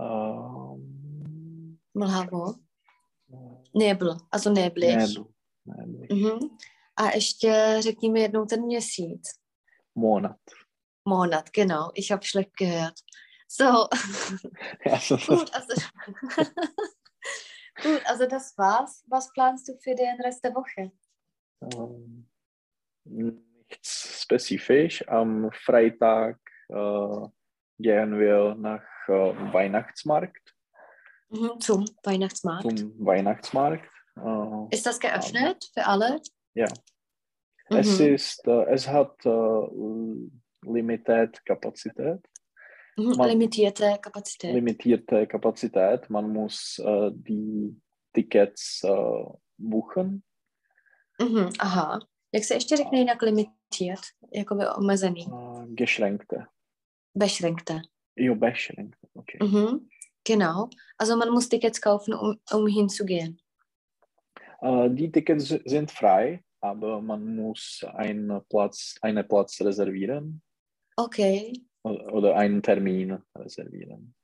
[0.00, 2.54] Ähm, Mlhavo.
[3.74, 4.16] Nebel.
[4.30, 4.96] Also Neblicht.
[4.96, 5.26] Nebel.
[5.64, 6.16] Nebel.
[6.16, 6.38] Mhm.
[6.96, 9.28] A ještě řekni mi jednou ten měsíc.
[9.94, 10.40] Monat.
[11.04, 11.90] Monat, genau.
[11.94, 12.94] Ich habe schlecht gehört.
[13.48, 13.88] So,
[14.92, 15.74] Also, gut, also,
[17.82, 19.04] gut, also das war's.
[19.08, 20.92] Was planst du für den Rest der Woche?
[21.62, 22.28] ähm,
[23.04, 25.06] nichts spezifisch.
[25.08, 27.26] Am Freitag äh,
[27.78, 30.54] gehen wir nach äh, Weihnachtsmarkt,
[31.32, 32.78] Mhm, zum Weihnachtsmarkt.
[32.78, 33.88] zum Weihnachtsmarkt.
[34.16, 36.20] Äh, Ist das geöffnet für alle?
[36.54, 36.66] Ja.
[37.68, 37.76] Mhm.
[37.76, 39.60] Es ist, äh, es hat äh,
[40.62, 42.20] limited Kapazität,
[42.96, 44.54] man- limitierte Kapazität.
[44.54, 46.10] limitierte Kapazität.
[46.10, 47.76] Man muss äh, die
[48.12, 49.24] Tickets äh,
[49.58, 50.22] buchen.
[51.20, 51.98] Mhm, aha.
[52.32, 54.00] Jak se ještě řekne jinak limitiert?
[54.32, 55.26] Jakoby omezený.
[55.26, 56.46] Äh, geschränkte.
[57.14, 57.82] Beschränkte.
[58.16, 59.06] Jo, beschränkte.
[59.14, 59.38] Okay.
[59.48, 59.88] Mhm,
[60.24, 60.68] genau.
[60.98, 63.36] Also man muss Tickets kaufen, um, um hinzugehen.
[64.62, 70.42] Äh, die Tickets sind frei, aber man muss einen Platz, einen Platz reservieren
[70.96, 71.52] Okay.
[71.82, 74.14] Oder einen Termin reservieren.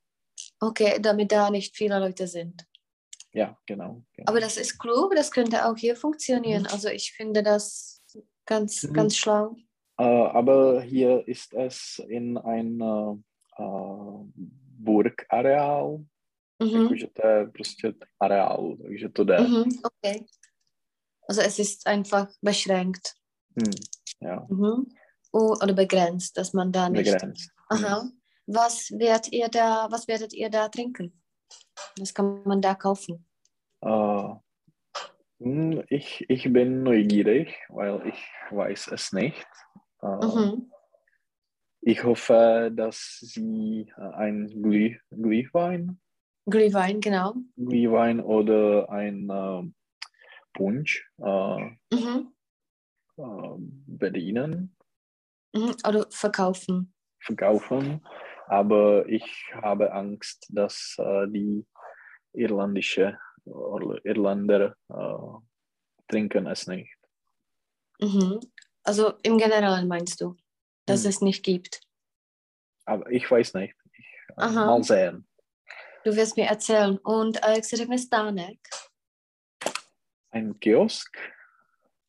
[0.59, 2.65] Okay, damit da nicht viele Leute sind.
[3.33, 4.03] Ja, genau.
[4.13, 4.29] genau.
[4.31, 6.65] Aber das ist klug, das könnte auch hier funktionieren.
[6.67, 8.01] Also ich finde das
[8.45, 8.93] ganz, Mhm.
[8.93, 9.55] ganz schlau.
[9.99, 13.13] Äh, aber hier ist es in ein äh,
[13.63, 14.25] äh,
[14.79, 16.05] burgareál,
[16.59, 16.81] Mhm.
[16.81, 19.37] jakože to je prostě areál, takže to jde.
[19.47, 19.63] Mhm.
[19.83, 20.25] Okay.
[21.29, 23.13] Also es ist einfach beschränkt.
[23.55, 23.71] Hm,
[24.21, 24.85] ja, Mhm.
[25.37, 27.11] Oder begrenzt, dass man da nicht.
[27.11, 27.51] begrenzt.
[27.69, 28.09] Aha.
[28.47, 31.21] Was werdet ihr da, was werdet ihr da trinken?
[31.97, 33.25] Das kann man da kaufen.
[35.39, 39.45] Hm, ich, ich bin neugierig, weil ich weiß es nicht.
[40.01, 40.71] Äh, Mhm.
[41.81, 45.99] Ich hoffe, dass Sie äh, ein Glüh, Glühwein,
[46.49, 47.35] Glühwein, genau.
[47.55, 49.63] Glühwein oder ein äh,
[50.53, 52.33] Punsch äh, Mhm.
[53.17, 54.76] äh, bedienen, Mhm.
[55.87, 56.93] Oder verkaufen.
[57.19, 58.05] verkaufen.
[58.47, 59.25] Aber ich
[59.61, 61.65] habe Angst, dass äh, die
[62.33, 65.41] irlandische oder Irländer äh,
[66.07, 66.93] trinken es nicht.
[67.99, 68.39] Mhm.
[68.83, 70.35] Also im Generellen meinst du,
[70.85, 71.09] dass Mhm.
[71.09, 71.81] es nicht gibt.
[72.85, 73.75] Aber ich weiß nicht.
[73.97, 74.05] Ich,
[74.37, 75.27] äh, mal sehen.
[76.05, 76.97] Du wirst mir erzählen.
[76.99, 78.59] Und äh, se řekne stánek?
[80.31, 81.17] Ein Kiosk,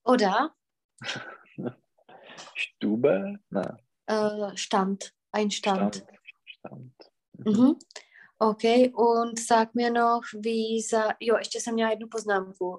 [0.05, 0.55] Oder
[2.57, 3.77] Stube, ne,
[4.11, 5.05] äh, Stand.
[5.33, 5.95] Ein Stand.
[5.95, 6.13] Stand.
[6.59, 6.93] Stand.
[7.47, 7.75] Mhm.
[8.39, 8.63] OK,
[8.95, 11.05] und sag mir noch, wie za...
[11.21, 12.69] Jo, ještě jsem měla jednu poznámku.
[12.69, 12.79] Uh,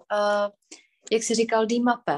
[1.11, 2.17] jak jsi říkal, die Mappe,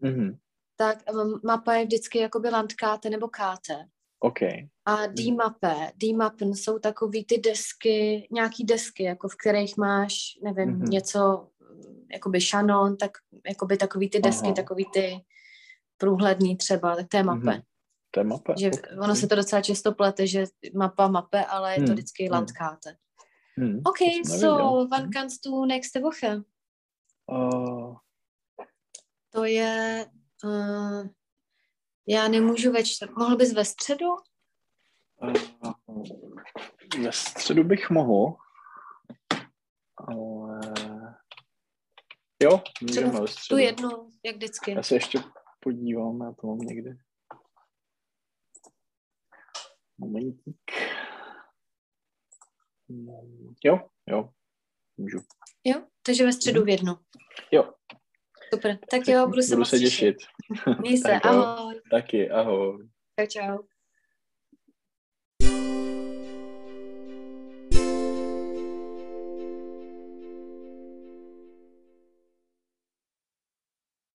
[0.00, 0.38] Mhm.
[0.76, 3.88] tak um, mapa je vždycky jakoby Landkarte nebo Káte.
[4.20, 4.68] Okay.
[4.84, 10.14] A die Mappe, die Mappen jsou takový ty desky, nějaký desky, jako v kterých máš,
[10.44, 10.84] nevím, Mhm.
[10.84, 11.48] něco,
[12.12, 13.10] jakoby šanon, tak
[13.48, 14.54] jakoby takový ty desky, Aha.
[14.54, 15.16] takový ty
[15.96, 17.40] průhledný třeba, tak to je mape.
[17.50, 17.62] Mhm.
[18.10, 18.54] To je mapa.
[18.58, 18.98] Že okay.
[18.98, 20.44] ono se to docela často plete, že
[20.76, 22.32] mapa mape, ale je to Hmm, vždycky hmm.
[22.32, 22.96] Landkarte.
[23.60, 24.90] Hm, Okay, das ist so, Navidad.
[24.90, 26.42] wann kannst du nächste Woche?
[27.30, 27.94] Äh,
[29.30, 30.06] To je,
[30.44, 31.06] uh,
[32.08, 34.06] já nemůžu ve čtvrt, mohl bys ve středu?
[35.22, 35.34] äh,
[37.02, 38.36] ve středu bych mohl,
[39.96, 40.60] ale
[42.42, 43.58] jo, můžeme ve Tu středu.
[43.58, 44.70] jednu, jak vždycky.
[44.72, 45.18] Já se ještě
[45.64, 46.90] podívám, já to mám někdy.
[49.98, 50.56] Momentík.
[52.88, 54.30] Mm, Jo, jo,
[54.96, 55.18] můžu.
[55.64, 56.94] Jo, takže ve středu v jednu.
[57.52, 57.72] Jo,
[58.54, 60.16] Super, tak jo, budu se budu se těšit.
[60.16, 60.78] těšit.
[60.80, 61.80] Měj se, ahoj.
[61.90, 62.88] Taky, ahoj.
[63.20, 63.58] Čau, čau.